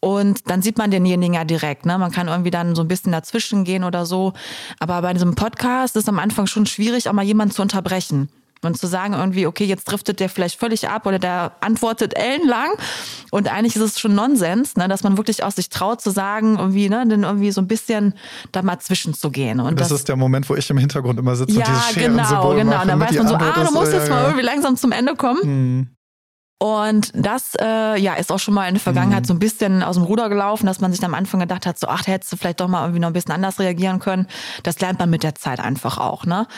[0.00, 1.84] Und dann sieht man denjenigen ja direkt.
[1.84, 1.98] Ne?
[1.98, 4.32] Man kann irgendwie dann so ein bisschen dazwischen gehen oder so.
[4.78, 8.28] Aber bei diesem Podcast ist am Anfang schon schwierig, auch mal jemanden zu unterbrechen.
[8.62, 12.70] Und zu sagen irgendwie, okay, jetzt driftet der vielleicht völlig ab oder der antwortet ellenlang.
[13.30, 16.58] Und eigentlich ist es schon Nonsens, ne, dass man wirklich auch sich traut zu sagen,
[16.58, 18.14] irgendwie, ne, dann irgendwie so ein bisschen
[18.52, 19.60] da mal zwischenzugehen.
[19.60, 21.94] Und das, das, ist der Moment, wo ich im Hintergrund immer sitze ja, und dieses
[21.94, 22.70] genau, genau.
[22.70, 25.14] Mache, und dann weiß man so, ah, du musst jetzt mal irgendwie langsam zum Ende
[25.14, 25.42] kommen.
[25.42, 25.88] Hm.
[26.60, 29.26] Und das äh, ja, ist auch schon mal in der Vergangenheit mhm.
[29.26, 31.86] so ein bisschen aus dem Ruder gelaufen, dass man sich am Anfang gedacht hat, so
[31.86, 34.26] ach, da hättest du vielleicht doch mal irgendwie noch ein bisschen anders reagieren können.
[34.64, 36.26] Das lernt man mit der Zeit einfach auch.
[36.26, 36.48] Ne?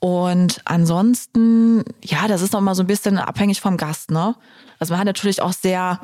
[0.00, 4.12] Und ansonsten, ja, das ist auch mal so ein bisschen abhängig vom Gast.
[4.12, 4.36] Ne?
[4.78, 6.00] Also man hat natürlich auch sehr,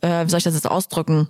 [0.00, 1.28] äh, wie soll ich das jetzt ausdrücken,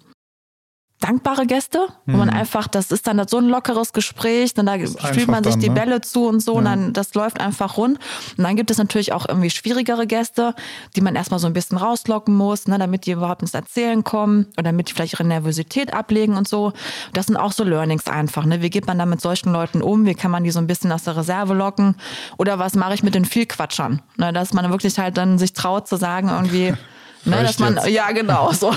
[1.00, 2.18] dankbare Gäste, wo mhm.
[2.18, 5.60] man einfach, das ist dann so ein lockeres Gespräch, dann da spielt man sich dann,
[5.60, 5.74] die ne?
[5.74, 6.58] Bälle zu und so ja.
[6.58, 7.98] und dann das läuft einfach rund.
[8.38, 10.54] Und dann gibt es natürlich auch irgendwie schwierigere Gäste,
[10.96, 14.46] die man erstmal so ein bisschen rauslocken muss, ne, damit die überhaupt ins Erzählen kommen
[14.54, 16.72] oder damit die vielleicht ihre Nervosität ablegen und so.
[17.12, 18.46] Das sind auch so Learnings einfach.
[18.46, 18.62] Ne?
[18.62, 20.06] Wie geht man da mit solchen Leuten um?
[20.06, 21.96] Wie kann man die so ein bisschen aus der Reserve locken?
[22.38, 24.00] Oder was mache ich mit den Vielquatschern?
[24.16, 26.72] Ne, dass man wirklich halt dann sich traut zu sagen, irgendwie,
[27.26, 28.52] Ne, dass man, ja, genau.
[28.56, 28.72] So.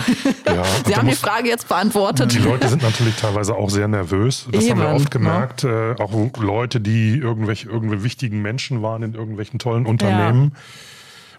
[0.45, 2.33] Ja, Sie haben die Frage jetzt beantwortet.
[2.33, 4.47] Die Leute sind natürlich teilweise auch sehr nervös.
[4.51, 5.09] Das Eben, haben wir oft ne?
[5.09, 5.63] gemerkt.
[5.63, 5.95] Ne?
[5.97, 10.51] Äh, auch Leute, die irgendwelche, irgendwelche wichtigen Menschen waren in irgendwelchen tollen Unternehmen.
[10.53, 10.61] Ja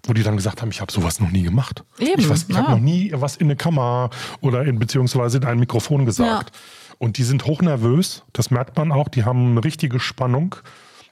[0.07, 1.85] wo die dann gesagt haben, ich habe sowas noch nie gemacht.
[1.99, 2.57] Eben, ich ich ja.
[2.57, 4.09] habe noch nie was in eine Kamera
[4.41, 6.57] oder in beziehungsweise in ein Mikrofon gesagt.
[6.57, 6.97] Ja.
[6.99, 10.57] Und die sind hochnervös, das merkt man auch, die haben eine richtige Spannung.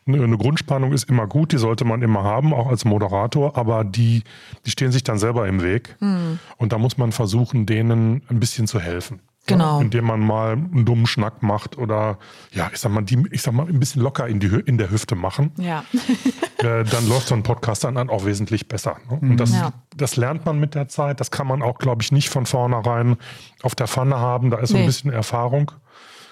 [0.08, 4.22] Eine Grundspannung ist immer gut, die sollte man immer haben, auch als Moderator, aber die,
[4.64, 5.96] die stehen sich dann selber im Weg.
[6.00, 6.38] Mhm.
[6.56, 9.20] Und da muss man versuchen, denen ein bisschen zu helfen.
[9.48, 9.78] Genau.
[9.78, 12.18] Ja, indem man mal einen dummen Schnack macht oder
[12.52, 14.90] ja, ich sag mal, die, ich sag mal, ein bisschen locker in, die, in der
[14.90, 15.52] Hüfte machen.
[15.56, 15.84] Ja.
[16.58, 18.98] äh, dann läuft so ein Podcast dann auch wesentlich besser.
[19.10, 19.18] Ne?
[19.20, 19.72] Und das, ja.
[19.96, 21.18] das lernt man mit der Zeit.
[21.18, 23.16] Das kann man auch, glaube ich, nicht von vornherein
[23.62, 24.50] auf der Pfanne haben.
[24.50, 25.72] Da ist so ein bisschen Erfahrung,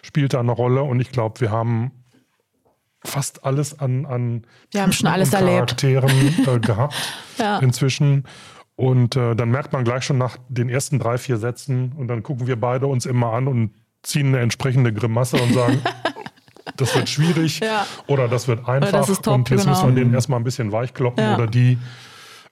[0.02, 0.82] spielt da eine Rolle.
[0.82, 1.92] Und ich glaube, wir haben
[3.04, 6.10] fast alles an, an Wir haben schon alles Charakteren
[6.46, 6.94] äh, gehabt
[7.38, 7.58] ja.
[7.58, 8.24] inzwischen.
[8.74, 12.22] Und äh, dann merkt man gleich schon nach den ersten drei, vier Sätzen und dann
[12.22, 13.70] gucken wir beide uns immer an und
[14.02, 15.80] ziehen eine entsprechende Grimasse und sagen,
[16.76, 17.86] das wird schwierig ja.
[18.06, 18.90] oder das wird einfach.
[18.90, 19.72] Das top, und jetzt genau.
[19.72, 21.34] müssen wir den erstmal ein bisschen weichkloppen ja.
[21.34, 21.78] oder die.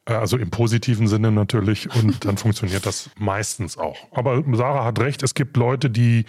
[0.07, 1.95] Äh, also im positiven Sinne natürlich.
[1.95, 3.97] Und dann funktioniert das meistens auch.
[4.11, 6.25] Aber Sarah hat recht, es gibt Leute, die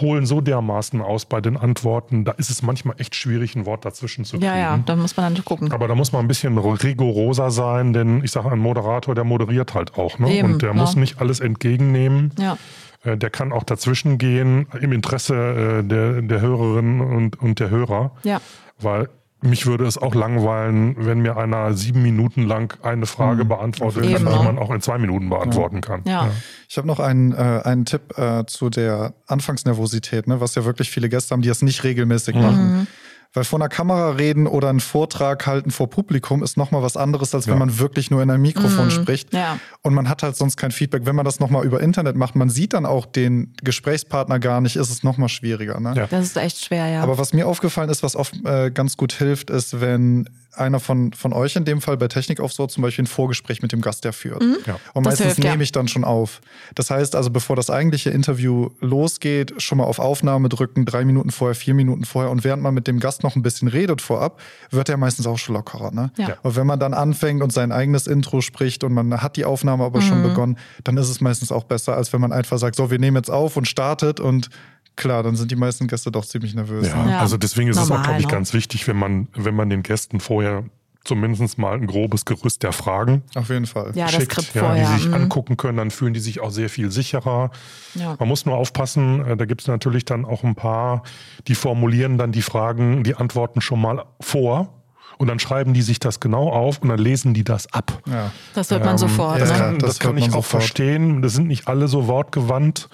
[0.00, 3.84] holen so dermaßen aus bei den Antworten, da ist es manchmal echt schwierig, ein Wort
[3.84, 4.44] dazwischen zu kriegen.
[4.44, 5.72] Ja, ja, da muss man dann gucken.
[5.72, 9.74] Aber da muss man ein bisschen rigoroser sein, denn ich sage, ein Moderator, der moderiert
[9.74, 10.18] halt auch.
[10.18, 10.32] Ne?
[10.32, 10.74] Eben, Und der ja.
[10.74, 12.32] muss nicht alles entgegennehmen.
[12.38, 12.56] Ja.
[13.04, 17.70] Äh, der kann auch dazwischen gehen im Interesse äh, der, der Hörerinnen und, und der
[17.70, 18.12] Hörer.
[18.22, 18.40] Ja.
[18.80, 19.08] Weil
[19.40, 23.48] mich würde es auch langweilen, wenn mir einer sieben Minuten lang eine Frage mhm.
[23.48, 25.80] beantwortet, die man auch in zwei Minuten beantworten ja.
[25.80, 26.02] kann.
[26.04, 26.26] Ja.
[26.26, 26.30] ja.
[26.68, 30.90] Ich habe noch einen, äh, einen Tipp äh, zu der Anfangsnervosität, ne, was ja wirklich
[30.90, 32.42] viele Gäste haben, die das nicht regelmäßig mhm.
[32.42, 32.86] machen.
[33.34, 37.34] Weil vor einer Kamera reden oder einen Vortrag halten vor Publikum ist nochmal was anderes,
[37.34, 37.52] als ja.
[37.52, 38.90] wenn man wirklich nur in ein Mikrofon mhm.
[38.90, 39.34] spricht.
[39.34, 39.58] Ja.
[39.82, 41.04] Und man hat halt sonst kein Feedback.
[41.04, 44.76] Wenn man das nochmal über Internet macht, man sieht dann auch den Gesprächspartner gar nicht,
[44.76, 45.78] ist es nochmal schwieriger.
[45.78, 45.92] Ne?
[45.94, 46.06] Ja.
[46.06, 47.02] Das ist echt schwer, ja.
[47.02, 51.12] Aber was mir aufgefallen ist, was oft äh, ganz gut hilft, ist, wenn einer von,
[51.12, 53.80] von euch in dem Fall bei Technik auf so zum Beispiel ein Vorgespräch mit dem
[53.80, 54.42] Gast der führt.
[54.42, 54.56] Mhm.
[54.66, 54.78] Ja.
[54.94, 56.40] Und meistens hilft, nehme ich dann schon auf.
[56.74, 61.30] Das heißt also, bevor das eigentliche Interview losgeht, schon mal auf Aufnahme drücken, drei Minuten
[61.30, 62.30] vorher, vier Minuten vorher.
[62.30, 64.40] Und während man mit dem Gast noch ein bisschen redet vorab,
[64.70, 65.90] wird er meistens auch schon lockerer.
[65.92, 66.10] Ne?
[66.16, 66.36] Ja.
[66.42, 69.84] Und wenn man dann anfängt und sein eigenes Intro spricht und man hat die Aufnahme
[69.84, 70.04] aber mhm.
[70.04, 72.98] schon begonnen, dann ist es meistens auch besser, als wenn man einfach sagt, so, wir
[72.98, 74.50] nehmen jetzt auf und startet und
[74.98, 76.88] klar, dann sind die meisten Gäste doch ziemlich nervös.
[76.88, 77.12] Ja, ne?
[77.12, 77.20] ja.
[77.20, 78.32] also deswegen ist Normal, es auch, glaube ich, ne?
[78.32, 80.64] ganz wichtig, wenn man, wenn man den Gästen vorher
[81.04, 83.92] zumindest mal ein grobes Gerüst der Fragen Auf jeden Fall.
[83.94, 84.86] Ja, schickt, das ja, vorher.
[84.86, 85.14] die sich mhm.
[85.14, 87.50] angucken können, dann fühlen die sich auch sehr viel sicherer.
[87.94, 88.16] Ja.
[88.18, 91.02] Man muss nur aufpassen, äh, da gibt es natürlich dann auch ein paar,
[91.46, 94.74] die formulieren dann die Fragen, die Antworten schon mal vor.
[95.16, 98.02] Und dann schreiben die sich das genau auf und dann lesen die das ab.
[98.06, 98.30] Ja.
[98.54, 99.40] Das hört man ähm, sofort.
[99.40, 99.56] Das ne?
[99.56, 100.62] kann, das das kann ich auch sofort.
[100.62, 101.22] verstehen.
[101.22, 102.88] Das sind nicht alle so wortgewandt.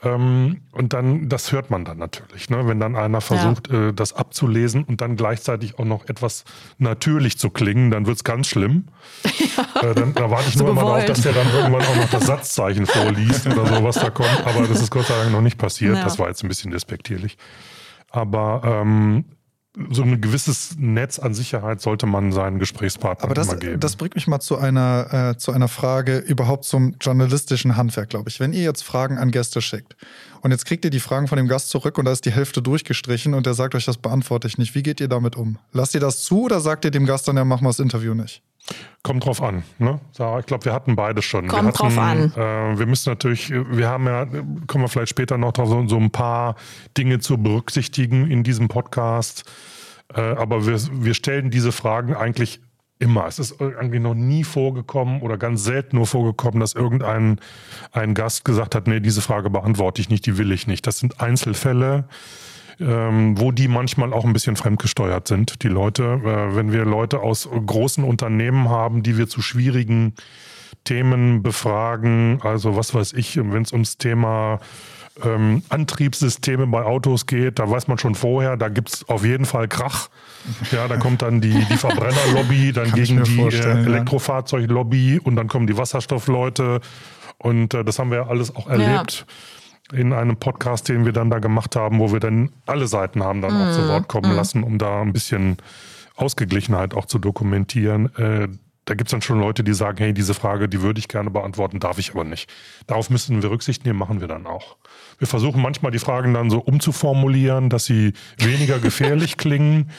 [0.00, 2.68] Ähm, und dann, das hört man dann natürlich, ne?
[2.68, 3.88] wenn dann einer versucht, ja.
[3.88, 6.44] äh, das abzulesen und dann gleichzeitig auch noch etwas
[6.78, 8.86] natürlich zu klingen, dann wird es ganz schlimm.
[9.24, 9.64] Ja.
[9.78, 12.10] Äh, dann da warte ich so nur immer darauf, dass der dann irgendwann auch noch
[12.10, 14.44] das Satzzeichen vorliest oder so, was da kommt.
[14.44, 15.96] Aber das ist Gott sei Dank noch nicht passiert.
[15.96, 16.02] Ja.
[16.02, 17.38] Das war jetzt ein bisschen despektierlich.
[18.10, 19.24] Aber ähm,
[19.90, 23.80] so ein gewisses Netz an Sicherheit sollte man seinen Gesprächspartner Aber das, geben.
[23.80, 28.28] das bringt mich mal zu einer, äh, zu einer Frage überhaupt zum journalistischen Handwerk, glaube
[28.28, 28.40] ich.
[28.40, 29.96] Wenn ihr jetzt Fragen an Gäste schickt
[30.40, 32.62] und jetzt kriegt ihr die Fragen von dem Gast zurück und da ist die Hälfte
[32.62, 34.74] durchgestrichen und der sagt euch, das beantworte ich nicht.
[34.74, 35.58] Wie geht ihr damit um?
[35.72, 38.14] Lasst ihr das zu oder sagt ihr dem Gast dann, ja, machen wir das Interview
[38.14, 38.42] nicht?
[39.02, 39.62] Kommt drauf an.
[39.78, 40.00] Ne?
[40.10, 41.48] Ich glaube, wir hatten beide schon.
[41.48, 42.32] Kommt hatten, drauf an.
[42.36, 44.26] Äh, wir müssen natürlich, wir haben ja,
[44.66, 46.56] kommen wir vielleicht später noch drauf, so, so ein paar
[46.96, 49.44] Dinge zu berücksichtigen in diesem Podcast.
[50.14, 52.60] Äh, aber wir, wir stellen diese Fragen eigentlich
[52.98, 53.26] immer.
[53.26, 57.40] Es ist irgendwie noch nie vorgekommen oder ganz selten nur vorgekommen, dass irgendein
[57.92, 60.86] ein Gast gesagt hat, nee, diese Frage beantworte ich nicht, die will ich nicht.
[60.86, 62.08] Das sind Einzelfälle,
[62.80, 66.20] ähm, wo die manchmal auch ein bisschen fremdgesteuert sind, die Leute.
[66.24, 70.14] Äh, wenn wir Leute aus großen Unternehmen haben, die wir zu schwierigen
[70.84, 74.60] Themen befragen, also was weiß ich, wenn es ums Thema
[75.24, 79.44] ähm, Antriebssysteme bei Autos geht, da weiß man schon vorher, da gibt es auf jeden
[79.44, 80.08] Fall Krach.
[80.70, 85.66] Ja, da kommt dann die, die Verbrennerlobby, dann gegen die äh, Elektrofahrzeuglobby und dann kommen
[85.66, 86.80] die Wasserstoffleute.
[87.38, 89.26] Und äh, das haben wir alles auch erlebt.
[89.26, 89.34] Ja.
[89.92, 93.40] In einem Podcast, den wir dann da gemacht haben, wo wir dann alle Seiten haben
[93.40, 93.62] dann mhm.
[93.62, 94.36] auch zu Wort kommen mhm.
[94.36, 95.56] lassen, um da ein bisschen
[96.16, 98.14] Ausgeglichenheit auch zu dokumentieren.
[98.16, 98.48] Äh,
[98.88, 101.30] da gibt es dann schon Leute, die sagen, hey, diese Frage, die würde ich gerne
[101.30, 102.50] beantworten, darf ich aber nicht.
[102.86, 104.76] Darauf müssen wir Rücksicht nehmen, machen wir dann auch.
[105.18, 109.90] Wir versuchen manchmal die Fragen dann so umzuformulieren, dass sie weniger gefährlich klingen.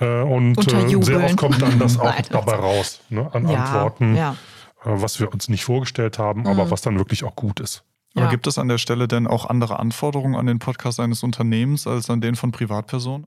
[0.00, 4.16] Äh, und äh, sehr oft kommt dann das auch dabei raus, ne, an ja, Antworten,
[4.16, 4.36] ja.
[4.82, 6.70] Äh, was wir uns nicht vorgestellt haben, aber mhm.
[6.70, 7.84] was dann wirklich auch gut ist.
[8.14, 8.30] Aber ja.
[8.30, 12.10] gibt es an der Stelle denn auch andere Anforderungen an den Podcast eines Unternehmens als
[12.10, 13.26] an den von Privatpersonen?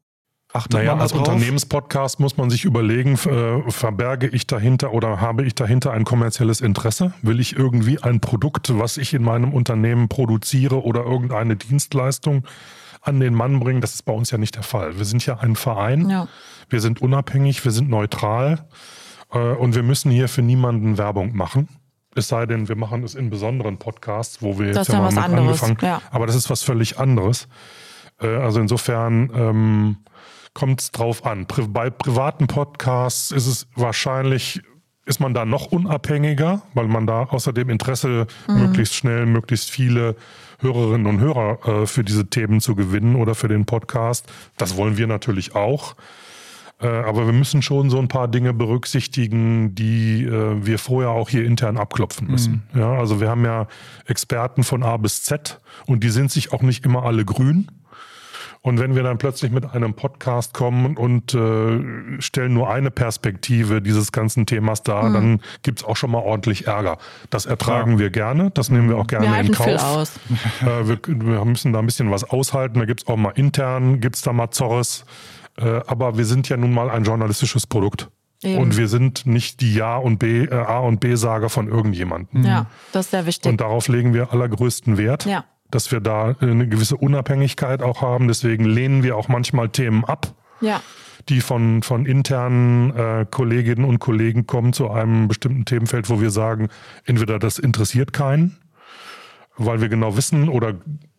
[0.54, 5.56] Achtet naja, als Unternehmenspodcast muss man sich überlegen, äh, verberge ich dahinter oder habe ich
[5.56, 7.14] dahinter ein kommerzielles Interesse?
[7.22, 12.46] Will ich irgendwie ein Produkt, was ich in meinem Unternehmen produziere oder irgendeine Dienstleistung
[13.00, 13.80] an den Mann bringen?
[13.80, 14.98] Das ist bei uns ja nicht der Fall.
[14.98, 16.28] Wir sind ja ein Verein, ja.
[16.70, 18.68] wir sind unabhängig, wir sind neutral
[19.32, 21.70] äh, und wir müssen hier für niemanden Werbung machen.
[22.16, 25.12] Es sei denn, wir machen es in besonderen Podcasts, wo wir jetzt das ja mal
[25.12, 25.86] mit angefangen haben.
[25.86, 26.02] Ja.
[26.12, 27.48] Aber das ist was völlig anderes.
[28.22, 29.98] Äh, also insofern ähm,
[30.54, 31.48] kommt es drauf an.
[31.70, 34.62] Bei privaten Podcasts ist es wahrscheinlich,
[35.06, 38.60] ist man da noch unabhängiger, weil man da außerdem Interesse mhm.
[38.60, 40.16] möglichst schnell, möglichst viele
[40.60, 44.32] Hörerinnen und Hörer äh, für diese Themen zu gewinnen oder für den Podcast.
[44.58, 45.96] Das wollen wir natürlich auch.
[46.82, 51.30] Äh, aber wir müssen schon so ein paar Dinge berücksichtigen, die äh, wir vorher auch
[51.30, 52.64] hier intern abklopfen müssen.
[52.74, 52.80] Mhm.
[52.80, 53.68] Ja, also wir haben ja
[54.06, 57.68] Experten von A bis Z und die sind sich auch nicht immer alle grün.
[58.64, 63.82] Und wenn wir dann plötzlich mit einem Podcast kommen und äh, stellen nur eine Perspektive
[63.82, 65.14] dieses ganzen Themas dar, mhm.
[65.14, 67.00] dann gibt's auch schon mal ordentlich Ärger.
[67.32, 68.00] Das ertragen ja.
[68.00, 69.66] wir gerne, das nehmen wir auch gerne wir in Kauf.
[69.66, 70.20] Viel aus.
[70.62, 72.78] Äh, wir, wir, müssen da ein bisschen was aushalten.
[72.78, 75.06] Da gibt's auch mal intern, gibt's da mal Zorres.
[75.62, 78.10] Äh, aber wir sind ja nun mal ein journalistisches Produkt.
[78.44, 78.60] Eben.
[78.60, 82.44] Und wir sind nicht die Ja- und B, äh, A- und B-Sager von irgendjemandem.
[82.44, 83.50] Ja, das ist sehr wichtig.
[83.52, 85.26] Und darauf legen wir allergrößten Wert.
[85.26, 88.28] Ja dass wir da eine gewisse Unabhängigkeit auch haben.
[88.28, 90.82] Deswegen lehnen wir auch manchmal Themen ab, Ja.
[91.30, 96.32] Die von, von internen äh, Kolleginnen und Kollegen kommen zu einem bestimmten Themenfeld, wo wir
[96.32, 96.70] sagen,
[97.06, 98.58] entweder das interessiert keinen,
[99.56, 100.74] weil wir genau wissen oder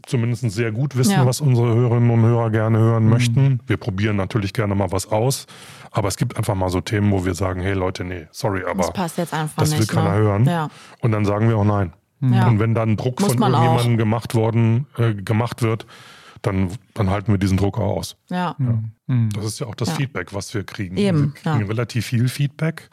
[0.07, 1.27] zumindest sehr gut wissen, ja.
[1.27, 3.11] was unsere Hörerinnen und Hörer gerne hören mhm.
[3.11, 3.61] möchten.
[3.67, 5.47] Wir probieren natürlich gerne mal was aus,
[5.91, 8.83] aber es gibt einfach mal so Themen, wo wir sagen, hey Leute, nee, sorry, aber
[8.83, 10.19] das passt jetzt einfach das nicht, will keiner ne?
[10.19, 10.45] hören.
[10.47, 10.69] Ja.
[11.01, 11.93] Und dann sagen wir auch nein.
[12.21, 12.47] Ja.
[12.47, 15.87] Und wenn dann Druck Muss von irgendjemandem gemacht worden, äh, gemacht wird,
[16.41, 18.17] dann, dann halten wir diesen Druck auch aus.
[18.31, 18.55] Ja.
[18.59, 19.31] Mhm.
[19.35, 20.97] Das ist ja auch das Feedback, was wir kriegen.
[20.97, 22.91] Eben, wir kriegen relativ viel Feedback.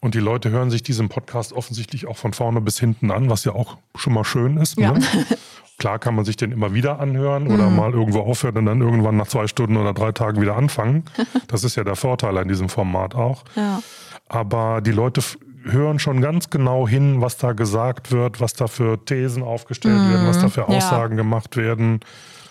[0.00, 3.44] Und die Leute hören sich diesen Podcast offensichtlich auch von vorne bis hinten an, was
[3.44, 4.78] ja auch schon mal schön ist.
[4.78, 4.94] Ne?
[5.78, 7.76] Klar kann man sich den immer wieder anhören oder mhm.
[7.76, 11.04] mal irgendwo aufhören und dann irgendwann nach zwei Stunden oder drei Tagen wieder anfangen.
[11.46, 13.44] Das ist ja der Vorteil an diesem Format auch.
[13.54, 13.80] Ja.
[14.28, 15.22] Aber die Leute
[15.64, 20.10] hören schon ganz genau hin, was da gesagt wird, was da für Thesen aufgestellt mhm.
[20.10, 21.22] werden, was da für Aussagen ja.
[21.22, 22.00] gemacht werden.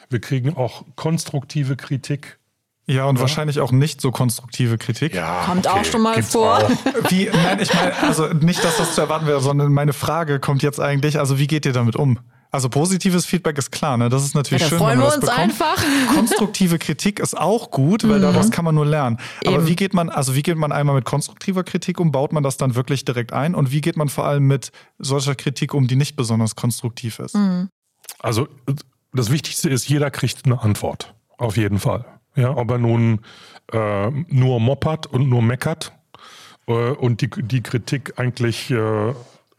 [0.10, 2.40] Wir kriegen auch konstruktive Kritik
[2.90, 3.22] ja, und ja.
[3.22, 5.14] wahrscheinlich auch nicht so konstruktive Kritik.
[5.14, 5.80] Ja, kommt okay.
[5.80, 6.60] auch schon mal Gibt's vor.
[7.10, 10.64] Wie, nein, ich meine, also nicht, dass das zu erwarten wäre, sondern meine Frage kommt
[10.64, 12.20] jetzt eigentlich, also wie geht ihr damit um?
[12.50, 14.10] Also positives Feedback ist klar, ne?
[14.10, 15.40] Das ist natürlich ja, schön, freuen wenn man wir uns bekommt.
[15.40, 15.84] einfach.
[16.16, 18.24] Konstruktive Kritik ist auch gut, weil mhm.
[18.24, 19.18] daraus kann man nur lernen.
[19.42, 19.56] Eben.
[19.56, 22.12] Aber wie geht man, also wie geht man einmal mit konstruktiver Kritik um?
[22.12, 23.54] Baut man das dann wirklich direkt ein?
[23.54, 27.36] Und wie geht man vor allem mit solcher Kritik um, die nicht besonders konstruktiv ist?
[27.36, 27.70] Mhm.
[28.20, 28.48] Also
[29.14, 31.14] das Wichtigste ist, jeder kriegt eine Antwort.
[31.38, 32.06] Auf jeden Fall.
[32.36, 33.22] Ja, ob er nun
[33.74, 35.92] äh, nur moppert und nur meckert
[36.68, 39.14] äh, und die, die Kritik eigentlich äh,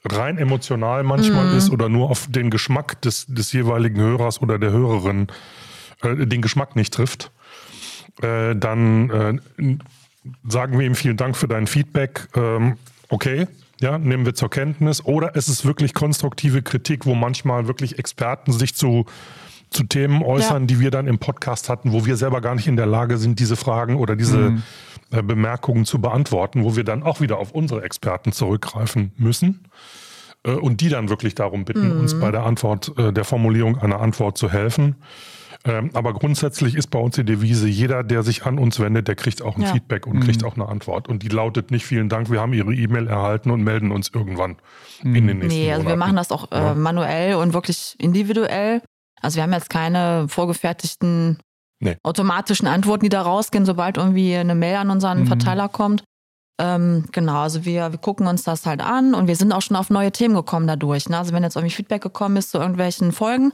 [0.04, 1.58] rein emotional manchmal mhm.
[1.58, 5.28] ist oder nur auf den Geschmack des, des jeweiligen Hörers oder der Hörerin
[6.02, 7.30] äh, den Geschmack nicht trifft,
[8.22, 9.76] äh, dann äh,
[10.48, 12.28] sagen wir ihm vielen Dank für dein Feedback.
[12.36, 12.76] Ähm,
[13.08, 13.46] okay,
[13.80, 15.04] ja, nehmen wir zur Kenntnis.
[15.04, 19.06] Oder es ist wirklich konstruktive Kritik, wo manchmal wirklich Experten sich zu
[19.70, 20.66] zu Themen äußern, ja.
[20.66, 23.38] die wir dann im Podcast hatten, wo wir selber gar nicht in der Lage sind,
[23.38, 24.62] diese Fragen oder diese mhm.
[25.10, 29.68] äh, Bemerkungen zu beantworten, wo wir dann auch wieder auf unsere Experten zurückgreifen müssen
[30.44, 32.00] äh, und die dann wirklich darum bitten, mhm.
[32.00, 34.96] uns bei der Antwort, äh, der Formulierung einer Antwort zu helfen.
[35.64, 39.16] Ähm, aber grundsätzlich ist bei uns die Devise, jeder, der sich an uns wendet, der
[39.16, 39.72] kriegt auch ein ja.
[39.72, 40.20] Feedback und mhm.
[40.20, 41.08] kriegt auch eine Antwort.
[41.08, 44.56] Und die lautet nicht, vielen Dank, wir haben Ihre E-Mail erhalten und melden uns irgendwann
[45.02, 45.88] in den nächsten Nee, also Monaten.
[45.88, 48.82] wir machen das auch äh, manuell und wirklich individuell.
[49.20, 51.38] Also wir haben jetzt keine vorgefertigten
[51.80, 51.96] nee.
[52.02, 55.26] automatischen Antworten, die da rausgehen, sobald irgendwie eine Mail an unseren mhm.
[55.26, 56.02] Verteiler kommt.
[56.60, 59.76] Ähm, genau, also wir, wir gucken uns das halt an und wir sind auch schon
[59.76, 61.08] auf neue Themen gekommen dadurch.
[61.08, 61.16] Ne?
[61.16, 63.52] Also wenn jetzt irgendwie Feedback gekommen ist zu irgendwelchen Folgen,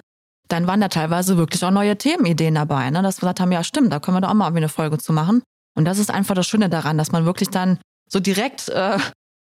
[0.48, 3.03] dann waren da teilweise wirklich auch neue Themenideen dabei, ne?
[3.03, 4.98] dass wir gesagt haben, ja stimmt, da können wir doch auch mal irgendwie eine Folge
[4.98, 5.42] zu machen.
[5.77, 8.98] Und das ist einfach das Schöne daran, dass man wirklich dann so direkt äh,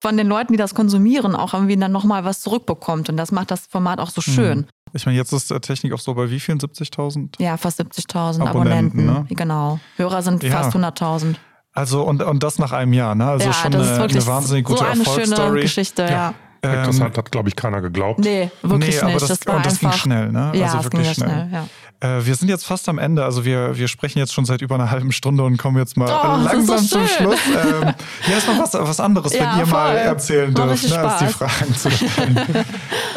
[0.01, 3.09] von den Leuten, die das konsumieren, auch irgendwie dann nochmal was zurückbekommt.
[3.09, 4.33] Und das macht das Format auch so mhm.
[4.33, 4.57] schön.
[4.57, 4.65] Mhm.
[4.95, 6.57] Ich meine, jetzt ist der Technik auch so bei wie vielen?
[6.57, 7.33] 70.000?
[7.39, 8.47] Ja, fast 70.000 Abonnenten.
[8.47, 9.25] Abonnenten ne?
[9.29, 9.79] Genau.
[9.97, 10.51] Hörer sind ja.
[10.51, 11.35] fast 100.000.
[11.73, 13.27] Also und, und das nach einem Jahr, ne?
[13.27, 15.47] Also ja, schon eine, eine, wahnsinnig gute so eine Erfolgsstory.
[15.47, 16.33] Schöne Geschichte, ja.
[16.63, 16.85] ja.
[16.85, 18.19] Das hat, hat glaube ich, keiner geglaubt.
[18.19, 19.21] Nee, wirklich nee, nicht.
[19.21, 20.53] Das, das war und das einfach, ging schnell, ne?
[20.55, 21.27] Ja, also wirklich schnell.
[21.27, 21.67] schnell ja.
[21.99, 23.25] Äh, wir sind jetzt fast am Ende.
[23.25, 26.07] Also wir, wir sprechen jetzt schon seit über einer halben Stunde und kommen jetzt mal
[26.09, 27.39] oh, langsam so zum Schluss.
[27.47, 27.93] Ähm,
[28.27, 29.79] ja, ist mal was, was anderes, ja, wenn ihr voll.
[29.79, 32.39] mal erzählen dürft, ne, als die Fragen zu stellen.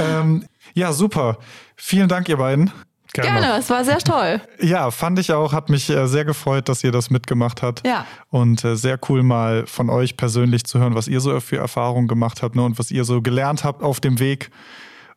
[0.01, 0.45] ähm,
[0.79, 1.39] ja, super.
[1.77, 2.71] Vielen Dank, ihr beiden.
[3.13, 3.41] Gerne.
[3.41, 4.41] Gerne, es war sehr toll.
[4.61, 5.53] Ja, fand ich auch.
[5.53, 7.87] Hat mich äh, sehr gefreut, dass ihr das mitgemacht habt.
[7.87, 8.07] Ja.
[8.29, 12.07] Und äh, sehr cool mal von euch persönlich zu hören, was ihr so für Erfahrungen
[12.07, 14.51] gemacht habt ne, und was ihr so gelernt habt auf dem Weg.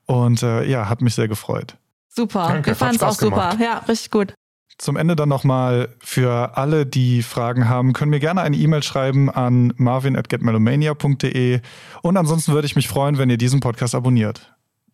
[0.05, 1.75] Und äh, ja, hat mich sehr gefreut.
[2.07, 2.47] Super.
[2.47, 3.53] Danke, Wir fanden es auch gemacht.
[3.53, 3.63] super.
[3.63, 4.33] Ja, richtig gut.
[4.77, 9.29] Zum Ende dann nochmal für alle, die Fragen haben, können mir gerne eine E-Mail schreiben
[9.29, 11.61] an marvin.getmelomania.de
[12.01, 14.50] und ansonsten würde ich mich freuen, wenn ihr diesen Podcast abonniert.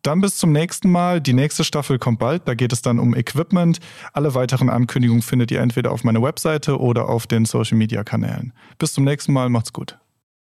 [0.07, 1.19] Dann bis zum nächsten Mal.
[1.19, 2.47] Die nächste Staffel kommt bald.
[2.47, 3.79] Da geht es dann um Equipment.
[4.13, 8.53] Alle weiteren Ankündigungen findet ihr entweder auf meiner Webseite oder auf den Social Media Kanälen.
[8.79, 9.49] Bis zum nächsten Mal.
[9.49, 9.97] Macht's gut.